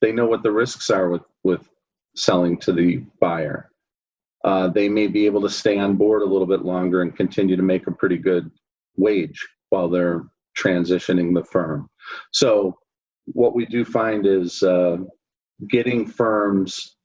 They 0.00 0.12
know 0.12 0.26
what 0.26 0.42
the 0.42 0.52
risks 0.52 0.90
are 0.90 1.08
with, 1.08 1.22
with 1.44 1.68
selling 2.14 2.58
to 2.58 2.72
the 2.72 3.04
buyer. 3.20 3.70
Uh, 4.46 4.68
they 4.68 4.88
may 4.88 5.08
be 5.08 5.26
able 5.26 5.42
to 5.42 5.50
stay 5.50 5.76
on 5.76 5.96
board 5.96 6.22
a 6.22 6.26
little 6.26 6.46
bit 6.46 6.64
longer 6.64 7.02
and 7.02 7.16
continue 7.16 7.56
to 7.56 7.62
make 7.62 7.86
a 7.88 7.92
pretty 7.92 8.16
good 8.16 8.48
wage 8.96 9.44
while 9.70 9.88
they're 9.88 10.24
transitioning 10.56 11.34
the 11.34 11.44
firm. 11.44 11.90
So, 12.32 12.78
what 13.32 13.56
we 13.56 13.66
do 13.66 13.84
find 13.84 14.24
is 14.24 14.62
uh, 14.62 14.98
getting 15.68 16.06
firms 16.06 16.96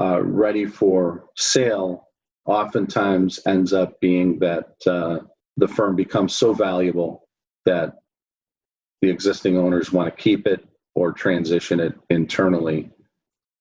uh, 0.00 0.20
ready 0.20 0.66
for 0.66 1.26
sale 1.36 2.08
oftentimes 2.46 3.38
ends 3.46 3.72
up 3.72 3.98
being 4.00 4.38
that 4.40 4.74
uh, 4.86 5.18
the 5.56 5.68
firm 5.68 5.94
becomes 5.94 6.34
so 6.34 6.52
valuable 6.52 7.28
that 7.64 7.94
the 9.00 9.08
existing 9.08 9.56
owners 9.56 9.92
want 9.92 10.14
to 10.14 10.22
keep 10.22 10.48
it 10.48 10.66
or 10.96 11.12
transition 11.12 11.78
it 11.78 11.94
internally. 12.10 12.90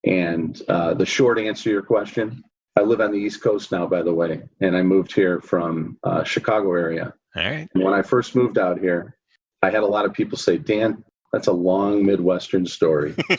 And 0.06 0.60
uh, 0.68 0.96
the 0.96 1.06
short 1.06 1.40
answer 1.40 1.66
to 1.66 1.70
your 1.70 1.82
question, 1.84 2.44
I 2.76 2.82
live 2.82 3.02
on 3.02 3.12
the 3.12 3.18
East 3.18 3.44
Coast 3.44 3.72
now, 3.72 3.86
by 3.86 4.02
the 4.02 4.14
way, 4.14 4.42
and 4.62 4.76
I 4.76 4.82
moved 4.82 5.14
here 5.14 5.40
from 5.42 5.98
uh, 6.04 6.24
Chicago 6.24 6.74
area. 6.74 7.14
All 7.36 7.44
right. 7.44 7.68
And 7.74 7.84
when 7.84 7.94
I 7.94 8.02
first 8.02 8.36
moved 8.36 8.58
out 8.58 8.80
here, 8.80 9.16
I 9.62 9.70
had 9.70 9.84
a 9.84 9.88
lot 9.88 10.06
of 10.06 10.14
people 10.14 10.38
say, 10.38 10.58
Dan, 10.58 11.04
that's 11.32 11.48
a 11.48 11.54
long 11.54 12.06
Midwestern 12.06 12.66
story. 12.66 13.16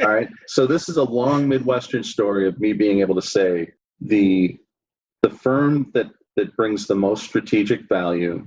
All 0.00 0.08
right. 0.08 0.28
So 0.46 0.66
this 0.66 0.88
is 0.88 0.96
a 0.96 1.04
long 1.04 1.48
Midwestern 1.48 2.02
story 2.02 2.46
of 2.48 2.58
me 2.60 2.72
being 2.72 3.00
able 3.00 3.14
to 3.14 3.22
say 3.22 3.72
the 4.00 4.58
the 5.22 5.30
firm 5.30 5.90
that 5.94 6.10
that 6.36 6.56
brings 6.56 6.86
the 6.86 6.94
most 6.94 7.24
strategic 7.24 7.88
value 7.88 8.46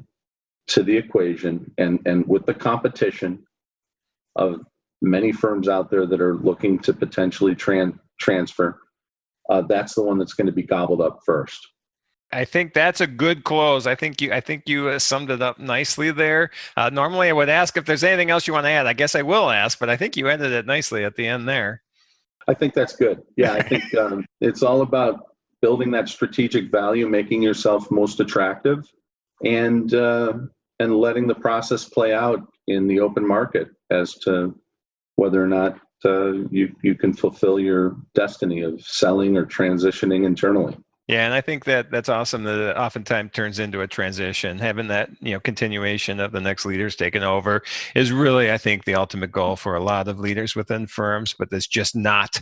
to 0.67 0.83
the 0.83 0.95
equation 0.95 1.71
and 1.77 1.99
and 2.05 2.27
with 2.27 2.45
the 2.45 2.53
competition 2.53 3.43
of 4.35 4.61
many 5.01 5.31
firms 5.31 5.67
out 5.67 5.89
there 5.89 6.05
that 6.05 6.21
are 6.21 6.35
looking 6.35 6.79
to 6.79 6.93
potentially 6.93 7.55
tran- 7.55 7.99
transfer 8.19 8.79
uh, 9.49 9.61
that's 9.61 9.95
the 9.95 10.03
one 10.03 10.17
that's 10.17 10.33
going 10.33 10.47
to 10.47 10.53
be 10.53 10.63
gobbled 10.63 11.01
up 11.01 11.19
first 11.25 11.67
I 12.31 12.43
think 12.45 12.73
that's 12.73 12.99
a 12.99 13.07
good 13.07 13.43
close. 13.43 13.87
I 13.87 13.95
think 13.95 14.21
you 14.21 14.33
I 14.33 14.41
think 14.41 14.67
you 14.67 14.89
uh, 14.89 14.99
summed 14.99 15.31
it 15.31 15.41
up 15.41 15.59
nicely 15.59 16.11
there. 16.11 16.51
Uh, 16.75 16.89
normally, 16.89 17.29
I 17.29 17.33
would 17.33 17.49
ask 17.49 17.77
if 17.77 17.85
there's 17.85 18.03
anything 18.03 18.29
else 18.29 18.47
you 18.47 18.53
want 18.53 18.65
to 18.65 18.69
add. 18.69 18.85
I 18.85 18.93
guess 18.93 19.15
I 19.15 19.21
will 19.21 19.49
ask, 19.49 19.79
but 19.79 19.89
I 19.89 19.95
think 19.95 20.17
you 20.17 20.27
ended 20.27 20.51
it 20.51 20.65
nicely 20.65 21.05
at 21.05 21.15
the 21.15 21.25
end 21.25 21.47
there. 21.47 21.81
I 22.47 22.53
think 22.53 22.73
that's 22.73 22.95
good. 22.95 23.23
Yeah, 23.37 23.53
I 23.53 23.61
think 23.61 23.95
um, 23.95 24.25
it's 24.41 24.61
all 24.61 24.81
about 24.81 25.27
building 25.61 25.89
that 25.91 26.09
strategic 26.09 26.69
value, 26.69 27.07
making 27.07 27.41
yourself 27.41 27.89
most 27.91 28.19
attractive, 28.19 28.85
and 29.45 29.93
uh, 29.93 30.33
and 30.79 30.97
letting 30.97 31.27
the 31.27 31.35
process 31.35 31.85
play 31.85 32.13
out 32.13 32.41
in 32.67 32.87
the 32.87 32.99
open 32.99 33.25
market 33.25 33.69
as 33.89 34.15
to 34.15 34.53
whether 35.15 35.41
or 35.41 35.47
not 35.47 35.79
uh, 36.05 36.33
you 36.49 36.73
you 36.81 36.95
can 36.95 37.13
fulfill 37.13 37.59
your 37.59 37.97
destiny 38.13 38.61
of 38.61 38.81
selling 38.81 39.37
or 39.37 39.45
transitioning 39.45 40.25
internally. 40.25 40.77
Yeah, 41.07 41.23
and 41.23 41.33
I 41.33 41.39
think 41.39 41.63
that 41.65 41.89
that's 41.89 42.09
awesome 42.09 42.43
that 42.43 42.71
it 42.71 42.77
oftentimes 42.77 43.31
turns 43.31 43.59
into 43.59 43.79
a 43.79 43.87
transition. 43.87 44.59
Having 44.59 44.89
that, 44.89 45.09
you 45.21 45.31
know, 45.31 45.39
continuation 45.39 46.19
of 46.19 46.33
the 46.33 46.41
next 46.41 46.65
leaders 46.65 46.97
taking 46.97 47.23
over 47.23 47.63
is 47.95 48.11
really, 48.11 48.51
I 48.51 48.57
think, 48.57 48.83
the 48.83 48.95
ultimate 48.95 49.31
goal 49.31 49.55
for 49.55 49.75
a 49.75 49.83
lot 49.83 50.09
of 50.09 50.19
leaders 50.19 50.53
within 50.53 50.85
firms, 50.85 51.33
but 51.37 51.49
that's 51.49 51.65
just 51.65 51.95
not 51.95 52.41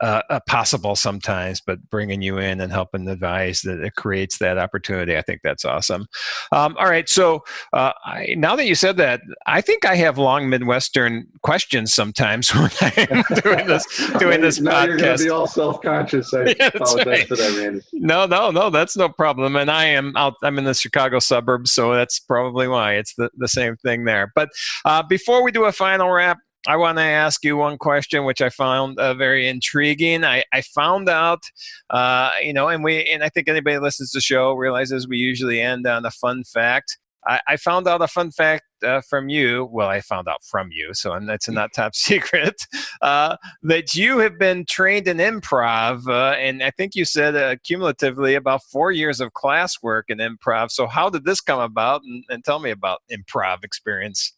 uh, 0.00 0.22
uh, 0.30 0.40
possible 0.46 0.94
sometimes, 0.96 1.60
but 1.60 1.78
bringing 1.90 2.22
you 2.22 2.38
in 2.38 2.60
and 2.60 2.72
helping 2.72 3.08
advise 3.08 3.62
that 3.62 3.80
it 3.80 3.94
creates 3.94 4.38
that 4.38 4.58
opportunity. 4.58 5.16
I 5.16 5.22
think 5.22 5.40
that's 5.42 5.64
awesome. 5.64 6.06
Um, 6.52 6.76
all 6.78 6.88
right, 6.88 7.08
so 7.08 7.44
uh, 7.72 7.92
I, 8.04 8.34
now 8.36 8.56
that 8.56 8.66
you 8.66 8.74
said 8.74 8.96
that, 8.98 9.20
I 9.46 9.60
think 9.60 9.84
I 9.84 9.96
have 9.96 10.18
long 10.18 10.48
Midwestern 10.48 11.26
questions 11.42 11.94
sometimes 11.94 12.50
when 12.54 12.70
I'm 12.80 13.24
doing 13.42 13.66
this 13.66 13.86
doing 14.18 14.40
this 14.40 14.60
now 14.60 14.72
podcast. 14.72 14.86
You're 14.86 14.98
going 14.98 15.18
to 15.18 15.24
be 15.24 15.30
all 15.30 15.46
self-conscious. 15.46 16.34
I 16.34 16.38
Yeah, 16.58 16.70
apologize 16.74 17.06
right. 17.06 17.28
for 17.28 17.36
that, 17.36 17.58
Randy. 17.58 17.80
No, 17.92 18.26
no, 18.26 18.50
no, 18.50 18.70
that's 18.70 18.96
no 18.96 19.08
problem. 19.08 19.56
And 19.56 19.70
I 19.70 19.84
am 19.84 20.16
out, 20.16 20.34
I'm 20.42 20.58
in 20.58 20.64
the 20.64 20.74
Chicago 20.74 21.18
suburbs, 21.18 21.72
so 21.72 21.94
that's 21.94 22.18
probably 22.18 22.68
why 22.68 22.94
it's 22.94 23.14
the, 23.14 23.30
the 23.36 23.48
same 23.48 23.76
thing 23.76 24.04
there. 24.04 24.32
But 24.34 24.50
uh, 24.84 25.02
before 25.02 25.42
we 25.42 25.52
do 25.52 25.64
a 25.64 25.72
final 25.72 26.10
wrap, 26.10 26.38
I 26.68 26.76
want 26.76 26.98
to 26.98 27.02
ask 27.02 27.42
you 27.44 27.56
one 27.56 27.78
question, 27.78 28.24
which 28.24 28.42
I 28.42 28.50
found 28.50 28.98
uh, 28.98 29.14
very 29.14 29.48
intriguing. 29.48 30.22
I, 30.22 30.44
I 30.52 30.60
found 30.60 31.08
out, 31.08 31.40
uh, 31.88 32.32
you 32.42 32.52
know, 32.52 32.68
and 32.68 32.84
we, 32.84 33.06
and 33.06 33.24
I 33.24 33.30
think 33.30 33.48
anybody 33.48 33.78
listens 33.78 34.10
to 34.12 34.18
the 34.18 34.20
show 34.20 34.52
realizes 34.52 35.08
we 35.08 35.16
usually 35.16 35.62
end 35.62 35.86
on 35.86 36.04
a 36.04 36.10
fun 36.10 36.44
fact. 36.44 36.98
I, 37.26 37.40
I 37.48 37.56
found 37.56 37.88
out 37.88 38.02
a 38.02 38.06
fun 38.06 38.30
fact 38.32 38.64
uh, 38.84 39.00
from 39.00 39.30
you. 39.30 39.66
Well, 39.72 39.88
I 39.88 40.02
found 40.02 40.28
out 40.28 40.44
from 40.44 40.68
you, 40.70 40.90
so 40.92 41.14
and 41.14 41.26
that's 41.26 41.48
not 41.48 41.72
top 41.72 41.94
secret. 41.94 42.56
Uh, 43.00 43.36
that 43.62 43.94
you 43.94 44.18
have 44.18 44.38
been 44.38 44.66
trained 44.68 45.08
in 45.08 45.16
improv, 45.16 46.06
uh, 46.06 46.36
and 46.36 46.62
I 46.62 46.70
think 46.70 46.94
you 46.94 47.06
said 47.06 47.34
uh, 47.34 47.56
cumulatively 47.64 48.34
about 48.34 48.60
four 48.70 48.92
years 48.92 49.20
of 49.20 49.32
classwork 49.32 50.02
in 50.08 50.18
improv. 50.18 50.70
So, 50.70 50.86
how 50.86 51.08
did 51.08 51.24
this 51.24 51.40
come 51.40 51.60
about? 51.60 52.02
And, 52.04 52.24
and 52.28 52.44
tell 52.44 52.60
me 52.60 52.70
about 52.70 53.00
improv 53.10 53.64
experience. 53.64 54.34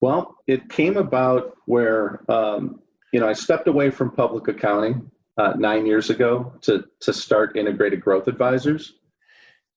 Well, 0.00 0.36
it 0.46 0.68
came 0.68 0.96
about 0.96 1.56
where 1.66 2.20
um, 2.30 2.80
you 3.12 3.20
know 3.20 3.28
I 3.28 3.32
stepped 3.32 3.68
away 3.68 3.90
from 3.90 4.10
public 4.10 4.48
accounting 4.48 5.10
uh, 5.38 5.54
nine 5.56 5.86
years 5.86 6.10
ago 6.10 6.52
to 6.62 6.84
to 7.00 7.12
start 7.12 7.56
integrated 7.56 8.00
growth 8.00 8.28
advisors, 8.28 8.94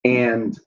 and 0.03 0.57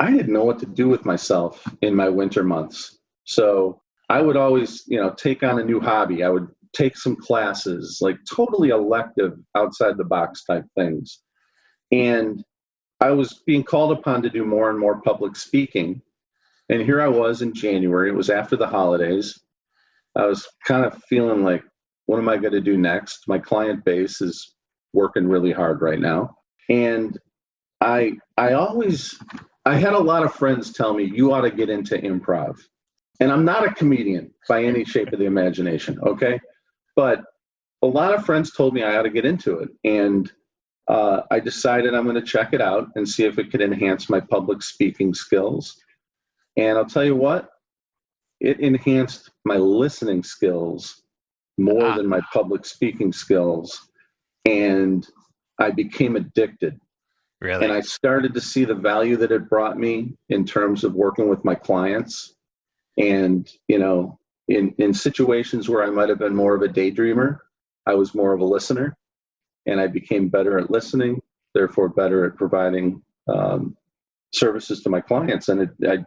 I 0.00 0.10
didn't 0.10 0.32
know 0.32 0.44
what 0.44 0.58
to 0.60 0.66
do 0.66 0.88
with 0.88 1.04
myself 1.04 1.66
in 1.82 1.94
my 1.94 2.08
winter 2.08 2.42
months. 2.42 2.98
So 3.24 3.82
I 4.08 4.22
would 4.22 4.36
always 4.36 4.84
you 4.86 4.98
know 4.98 5.10
take 5.10 5.42
on 5.42 5.58
a 5.58 5.64
new 5.64 5.80
hobby. 5.80 6.24
I 6.24 6.30
would 6.30 6.48
take 6.72 6.96
some 6.96 7.16
classes, 7.16 7.98
like 8.00 8.16
totally 8.30 8.70
elective, 8.70 9.34
outside 9.54 9.98
the 9.98 10.04
box 10.04 10.44
type 10.44 10.64
things, 10.74 11.20
and 11.90 12.42
I 13.00 13.10
was 13.10 13.42
being 13.46 13.64
called 13.64 13.92
upon 13.92 14.22
to 14.22 14.30
do 14.30 14.46
more 14.46 14.70
and 14.70 14.78
more 14.78 15.02
public 15.02 15.36
speaking 15.36 16.00
and 16.68 16.82
here 16.82 17.00
I 17.00 17.08
was 17.08 17.42
in 17.42 17.54
January. 17.54 18.10
It 18.10 18.16
was 18.16 18.30
after 18.30 18.56
the 18.56 18.66
holidays. 18.66 19.38
I 20.16 20.26
was 20.26 20.46
kind 20.66 20.84
of 20.84 21.02
feeling 21.04 21.44
like, 21.44 21.62
what 22.06 22.18
am 22.18 22.28
I 22.28 22.36
going 22.36 22.52
to 22.52 22.60
do 22.60 22.76
next? 22.76 23.28
My 23.28 23.38
client 23.38 23.84
base 23.84 24.20
is 24.20 24.54
working 24.92 25.26
really 25.26 25.52
hard 25.52 25.80
right 25.80 26.00
now. 26.00 26.36
And 26.68 27.18
I 27.80 28.12
I 28.36 28.52
always 28.52 29.18
I 29.64 29.76
had 29.76 29.92
a 29.92 29.98
lot 29.98 30.24
of 30.24 30.34
friends 30.34 30.72
tell 30.72 30.94
me 30.94 31.04
you 31.04 31.32
ought 31.32 31.42
to 31.42 31.50
get 31.50 31.70
into 31.70 31.96
improv. 31.98 32.58
And 33.20 33.30
I'm 33.30 33.44
not 33.44 33.66
a 33.66 33.74
comedian 33.74 34.32
by 34.48 34.64
any 34.64 34.84
shape 34.84 35.12
of 35.12 35.18
the 35.18 35.26
imagination, 35.26 35.98
okay? 36.00 36.40
But 36.96 37.22
a 37.82 37.86
lot 37.86 38.14
of 38.14 38.24
friends 38.24 38.52
told 38.52 38.74
me 38.74 38.82
I 38.82 38.96
ought 38.96 39.02
to 39.02 39.10
get 39.10 39.24
into 39.24 39.58
it. 39.58 39.68
And 39.84 40.32
uh, 40.88 41.22
I 41.30 41.38
decided 41.38 41.94
I'm 41.94 42.04
going 42.04 42.16
to 42.16 42.22
check 42.22 42.52
it 42.52 42.60
out 42.60 42.88
and 42.96 43.08
see 43.08 43.24
if 43.24 43.38
it 43.38 43.50
could 43.50 43.60
enhance 43.60 44.10
my 44.10 44.18
public 44.18 44.62
speaking 44.62 45.14
skills. 45.14 45.76
And 46.56 46.76
I'll 46.78 46.84
tell 46.86 47.04
you 47.04 47.16
what, 47.16 47.50
it 48.40 48.60
enhanced 48.60 49.30
my 49.44 49.56
listening 49.56 50.22
skills 50.22 51.02
more 51.58 51.84
Ah. 51.84 51.96
than 51.96 52.06
my 52.06 52.20
public 52.32 52.64
speaking 52.64 53.12
skills. 53.12 53.88
And 54.44 55.06
I 55.58 55.70
became 55.70 56.16
addicted. 56.16 56.80
Really? 57.40 57.64
And 57.64 57.72
I 57.72 57.80
started 57.80 58.34
to 58.34 58.40
see 58.40 58.64
the 58.64 58.74
value 58.74 59.16
that 59.16 59.32
it 59.32 59.48
brought 59.48 59.78
me 59.78 60.16
in 60.28 60.44
terms 60.44 60.84
of 60.84 60.94
working 60.94 61.28
with 61.28 61.44
my 61.44 61.54
clients. 61.54 62.34
And, 62.98 63.48
you 63.68 63.78
know, 63.78 64.18
in, 64.48 64.74
in 64.78 64.92
situations 64.92 65.68
where 65.68 65.82
I 65.82 65.90
might 65.90 66.08
have 66.08 66.18
been 66.18 66.34
more 66.34 66.54
of 66.54 66.62
a 66.62 66.68
daydreamer, 66.68 67.38
I 67.86 67.94
was 67.94 68.14
more 68.14 68.32
of 68.32 68.40
a 68.40 68.44
listener. 68.44 68.96
And 69.66 69.80
I 69.80 69.86
became 69.86 70.28
better 70.28 70.58
at 70.58 70.70
listening, 70.70 71.20
therefore 71.54 71.88
better 71.88 72.24
at 72.24 72.36
providing 72.36 73.02
um, 73.28 73.76
services 74.32 74.82
to 74.82 74.90
my 74.90 75.00
clients. 75.00 75.48
And 75.48 75.62
it, 75.62 75.70
I, 75.88 76.04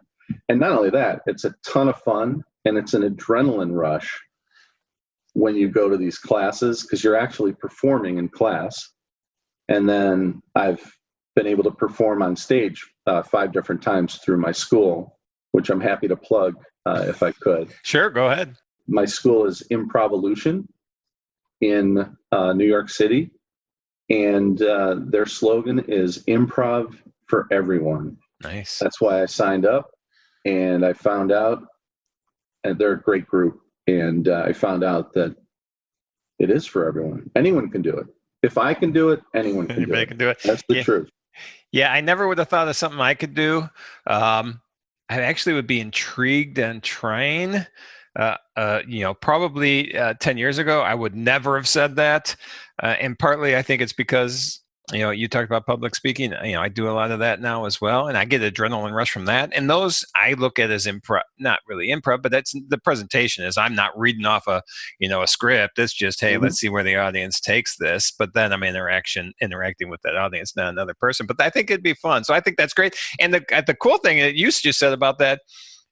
and 0.48 0.60
not 0.60 0.72
only 0.72 0.90
that, 0.90 1.20
it's 1.26 1.44
a 1.44 1.54
ton 1.64 1.88
of 1.88 1.96
fun 2.02 2.42
and 2.64 2.76
it's 2.76 2.94
an 2.94 3.02
adrenaline 3.02 3.72
rush 3.72 4.20
when 5.34 5.54
you 5.54 5.68
go 5.68 5.88
to 5.88 5.96
these 5.96 6.18
classes 6.18 6.82
because 6.82 7.04
you're 7.04 7.16
actually 7.16 7.52
performing 7.52 8.18
in 8.18 8.28
class. 8.28 8.92
And 9.68 9.88
then 9.88 10.42
I've 10.54 10.96
been 11.34 11.46
able 11.46 11.64
to 11.64 11.70
perform 11.70 12.22
on 12.22 12.34
stage 12.34 12.84
uh, 13.06 13.22
five 13.22 13.52
different 13.52 13.82
times 13.82 14.16
through 14.16 14.38
my 14.38 14.52
school, 14.52 15.18
which 15.52 15.68
I'm 15.70 15.80
happy 15.80 16.08
to 16.08 16.16
plug 16.16 16.54
uh, 16.86 17.04
if 17.06 17.22
I 17.22 17.32
could. 17.32 17.70
Sure, 17.82 18.08
go 18.10 18.30
ahead. 18.30 18.56
My 18.88 19.04
school 19.04 19.44
is 19.46 19.62
Improvolution 19.70 20.66
in 21.60 22.16
uh, 22.32 22.52
New 22.52 22.66
York 22.66 22.88
City, 22.88 23.30
and 24.08 24.60
uh, 24.62 24.96
their 25.06 25.26
slogan 25.26 25.80
is 25.88 26.24
"Improv 26.24 26.96
for 27.26 27.46
Everyone." 27.50 28.16
Nice. 28.42 28.78
That's 28.78 29.00
why 29.00 29.22
I 29.22 29.26
signed 29.26 29.66
up, 29.66 29.90
and 30.46 30.86
I 30.86 30.92
found 30.94 31.32
out, 31.32 31.64
and 32.64 32.78
they're 32.78 32.92
a 32.92 33.02
great 33.02 33.26
group, 33.26 33.60
and 33.86 34.28
uh, 34.28 34.44
I 34.46 34.52
found 34.52 34.82
out 34.84 35.12
that 35.14 35.36
it 36.38 36.50
is 36.50 36.64
for 36.64 36.86
everyone. 36.86 37.28
Anyone 37.34 37.68
can 37.68 37.82
do 37.82 37.94
it. 37.96 38.06
If 38.42 38.56
I 38.56 38.72
can 38.72 38.92
do 38.92 39.10
it, 39.10 39.20
anyone 39.34 39.66
can 39.66 39.84
do 39.88 39.94
it. 39.94 40.08
can 40.08 40.16
do 40.16 40.28
it. 40.30 40.38
That's 40.44 40.62
the 40.68 40.76
Yeah. 40.76 40.82
truth. 40.84 41.10
Yeah, 41.72 41.92
I 41.92 42.00
never 42.00 42.28
would 42.28 42.38
have 42.38 42.48
thought 42.48 42.68
of 42.68 42.76
something 42.76 43.00
I 43.00 43.14
could 43.14 43.34
do. 43.34 43.68
Um, 44.06 44.60
I 45.10 45.20
actually 45.20 45.54
would 45.54 45.66
be 45.66 45.80
intrigued 45.80 46.58
and 46.58 46.82
trying. 46.82 47.66
Uh, 48.14 48.36
uh, 48.56 48.80
you 48.88 49.00
know, 49.00 49.12
probably 49.12 49.94
uh, 49.96 50.14
10 50.20 50.38
years 50.38 50.56
ago, 50.58 50.80
I 50.80 50.94
would 50.94 51.14
never 51.14 51.56
have 51.56 51.68
said 51.68 51.96
that. 51.96 52.34
Uh, 52.82 52.94
and 52.98 53.18
partly, 53.18 53.56
I 53.56 53.62
think 53.62 53.82
it's 53.82 53.92
because, 53.92 54.60
you 54.92 55.00
know, 55.00 55.10
you 55.10 55.26
talked 55.26 55.46
about 55.46 55.66
public 55.66 55.96
speaking. 55.96 56.32
You 56.44 56.52
know, 56.52 56.60
I 56.60 56.68
do 56.68 56.88
a 56.88 56.92
lot 56.92 57.10
of 57.10 57.18
that 57.18 57.40
now 57.40 57.64
as 57.64 57.80
well. 57.80 58.06
And 58.06 58.16
I 58.16 58.24
get 58.24 58.40
adrenaline 58.40 58.92
rush 58.92 59.10
from 59.10 59.24
that. 59.24 59.50
And 59.52 59.68
those 59.68 60.04
I 60.14 60.34
look 60.34 60.60
at 60.60 60.70
as 60.70 60.86
improv, 60.86 61.22
not 61.40 61.58
really 61.66 61.88
improv, 61.88 62.22
but 62.22 62.30
that's 62.30 62.54
the 62.68 62.78
presentation 62.78 63.44
is 63.44 63.58
I'm 63.58 63.74
not 63.74 63.98
reading 63.98 64.26
off 64.26 64.46
a, 64.46 64.62
you 65.00 65.08
know, 65.08 65.22
a 65.22 65.26
script. 65.26 65.78
It's 65.80 65.92
just, 65.92 66.20
hey, 66.20 66.34
Mhm. 66.34 66.42
let's 66.42 66.60
see 66.60 66.68
where 66.68 66.84
the 66.84 66.96
audience 66.96 67.40
takes 67.40 67.76
this. 67.78 68.12
But 68.16 68.34
then 68.34 68.52
I'm 68.52 68.62
interaction, 68.62 69.32
interacting 69.40 69.88
with 69.88 70.02
that 70.02 70.16
audience, 70.16 70.54
not 70.54 70.68
another 70.68 70.94
person. 70.94 71.26
But 71.26 71.40
I 71.40 71.50
think 71.50 71.68
it'd 71.68 71.82
be 71.82 71.94
fun. 71.94 72.22
So 72.22 72.32
I 72.32 72.40
think 72.40 72.56
that's 72.56 72.74
great. 72.74 72.96
And 73.18 73.34
the, 73.34 73.40
the 73.66 73.74
cool 73.74 73.98
thing 73.98 74.18
that 74.20 74.36
you 74.36 74.52
just 74.52 74.78
said 74.78 74.92
about 74.92 75.18
that 75.18 75.40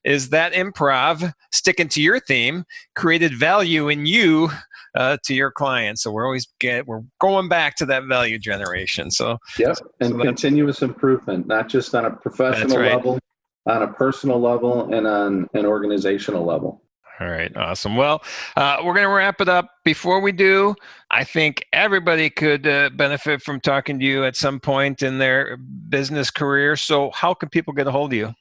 is 0.05 0.29
that 0.29 0.53
improv 0.53 1.33
sticking 1.51 1.89
to 1.89 2.01
your 2.01 2.21
theme 2.21 2.65
created 2.95 3.35
value 3.35 3.89
in 3.89 4.07
you 4.07 4.51
uh, 4.95 5.17
to 5.25 5.35
your 5.35 5.51
clients. 5.51 6.03
So 6.03 6.11
we're 6.11 6.25
always 6.25 6.49
get 6.61 6.87
we're 6.87 7.03
going 7.21 7.49
back 7.49 7.77
to 7.77 7.87
that 7.87 8.05
value 8.05 8.39
generation. 8.39 9.11
So 9.11 9.39
Yep. 9.59 9.79
And 10.01 10.13
So 10.13 10.23
continuous 10.23 10.83
improvement, 10.83 11.47
not 11.47 11.69
just 11.69 11.95
on 11.95 12.05
a 12.05 12.11
professional 12.11 12.79
right. 12.79 12.97
level, 12.97 13.19
on 13.67 13.83
a 13.83 13.89
personal 13.89 14.41
level, 14.41 14.93
and 14.93 15.07
on 15.07 15.49
an 15.55 15.67
organizational 15.67 16.45
level. 16.45 16.83
all 17.21 17.29
right, 17.29 17.55
awesome. 17.57 17.97
Well, 17.97 18.23
uh, 18.57 18.79
we're 18.85 18.95
going 18.95 19.07
to 19.07 19.15
wrap 19.15 19.41
it 19.41 19.49
up. 19.49 19.69
Before 19.85 20.21
we 20.21 20.33
do, 20.33 20.75
I 21.11 21.25
think 21.25 21.65
everybody 21.73 22.29
could 22.31 22.67
uh, 22.67 22.91
benefit 22.91 23.43
from 23.43 23.61
talking 23.61 23.99
to 23.99 24.05
you 24.05 24.25
at 24.25 24.37
some 24.37 24.59
point 24.61 25.03
in 25.03 25.19
their 25.19 25.57
business 25.57 26.31
career. 26.31 26.77
So 26.77 27.11
how 27.13 27.35
can 27.35 27.49
people 27.49 27.73
get 27.73 27.87
a 27.87 27.93
hold 27.93 28.13
of 28.13 28.19
you? 28.19 28.35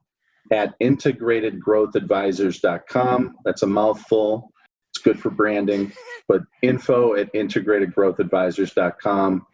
at 0.52 0.78
integratedgrowthadvisors.com. 0.80 3.36
That's 3.44 3.62
a 3.62 3.66
mouthful. 3.66 4.52
It's 4.92 5.02
good 5.02 5.18
for 5.18 5.30
branding 5.30 5.92
but 6.28 6.42
info 6.62 7.16
at 7.16 7.32
integratedgrowthadvisors.com. 7.34 9.46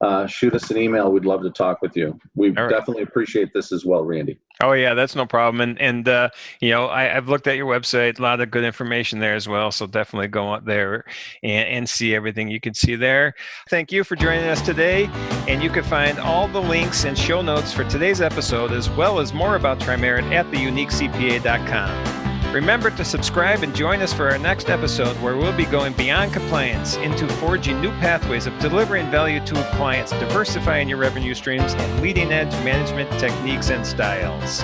Uh, 0.00 0.26
shoot 0.26 0.54
us 0.54 0.70
an 0.70 0.76
email. 0.76 1.10
We'd 1.10 1.24
love 1.24 1.42
to 1.42 1.50
talk 1.50 1.82
with 1.82 1.96
you. 1.96 2.18
We 2.36 2.50
right. 2.50 2.70
definitely 2.70 3.02
appreciate 3.02 3.52
this 3.52 3.72
as 3.72 3.84
well, 3.84 4.04
Randy. 4.04 4.38
Oh 4.62 4.72
yeah, 4.72 4.94
that's 4.94 5.16
no 5.16 5.26
problem. 5.26 5.60
And 5.60 5.80
and 5.80 6.08
uh, 6.08 6.30
you 6.60 6.70
know, 6.70 6.86
I, 6.86 7.16
I've 7.16 7.28
looked 7.28 7.46
at 7.48 7.56
your 7.56 7.66
website, 7.66 8.18
a 8.18 8.22
lot 8.22 8.40
of 8.40 8.50
good 8.50 8.64
information 8.64 9.18
there 9.18 9.34
as 9.34 9.48
well. 9.48 9.72
So 9.72 9.86
definitely 9.86 10.28
go 10.28 10.52
out 10.52 10.64
there 10.64 11.04
and, 11.42 11.68
and 11.68 11.88
see 11.88 12.14
everything 12.14 12.48
you 12.48 12.60
can 12.60 12.74
see 12.74 12.94
there. 12.94 13.34
Thank 13.70 13.90
you 13.90 14.04
for 14.04 14.14
joining 14.16 14.46
us 14.46 14.60
today. 14.60 15.06
And 15.48 15.62
you 15.62 15.70
can 15.70 15.84
find 15.84 16.18
all 16.18 16.48
the 16.48 16.62
links 16.62 17.04
and 17.04 17.16
show 17.18 17.42
notes 17.42 17.72
for 17.72 17.84
today's 17.84 18.20
episode, 18.20 18.72
as 18.72 18.90
well 18.90 19.18
as 19.18 19.32
more 19.32 19.56
about 19.56 19.80
Tri-Merit 19.80 20.24
at 20.26 20.46
theuniquecpa.com. 20.46 22.27
Remember 22.52 22.88
to 22.90 23.04
subscribe 23.04 23.62
and 23.62 23.76
join 23.76 24.00
us 24.00 24.14
for 24.14 24.30
our 24.30 24.38
next 24.38 24.70
episode 24.70 25.14
where 25.16 25.36
we'll 25.36 25.54
be 25.54 25.66
going 25.66 25.92
beyond 25.92 26.32
compliance 26.32 26.96
into 26.96 27.28
forging 27.34 27.78
new 27.82 27.90
pathways 28.00 28.46
of 28.46 28.58
delivering 28.58 29.10
value 29.10 29.38
to 29.44 29.54
clients, 29.74 30.12
diversifying 30.12 30.88
your 30.88 30.96
revenue 30.96 31.34
streams, 31.34 31.74
and 31.74 32.02
leading 32.02 32.32
edge 32.32 32.52
management 32.64 33.10
techniques 33.20 33.68
and 33.68 33.86
styles. 33.86 34.62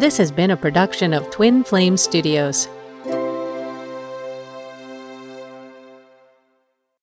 This 0.00 0.16
has 0.16 0.32
been 0.32 0.50
a 0.50 0.56
production 0.56 1.14
of 1.14 1.30
Twin 1.30 1.62
Flame 1.62 1.96
Studios. 1.96 2.68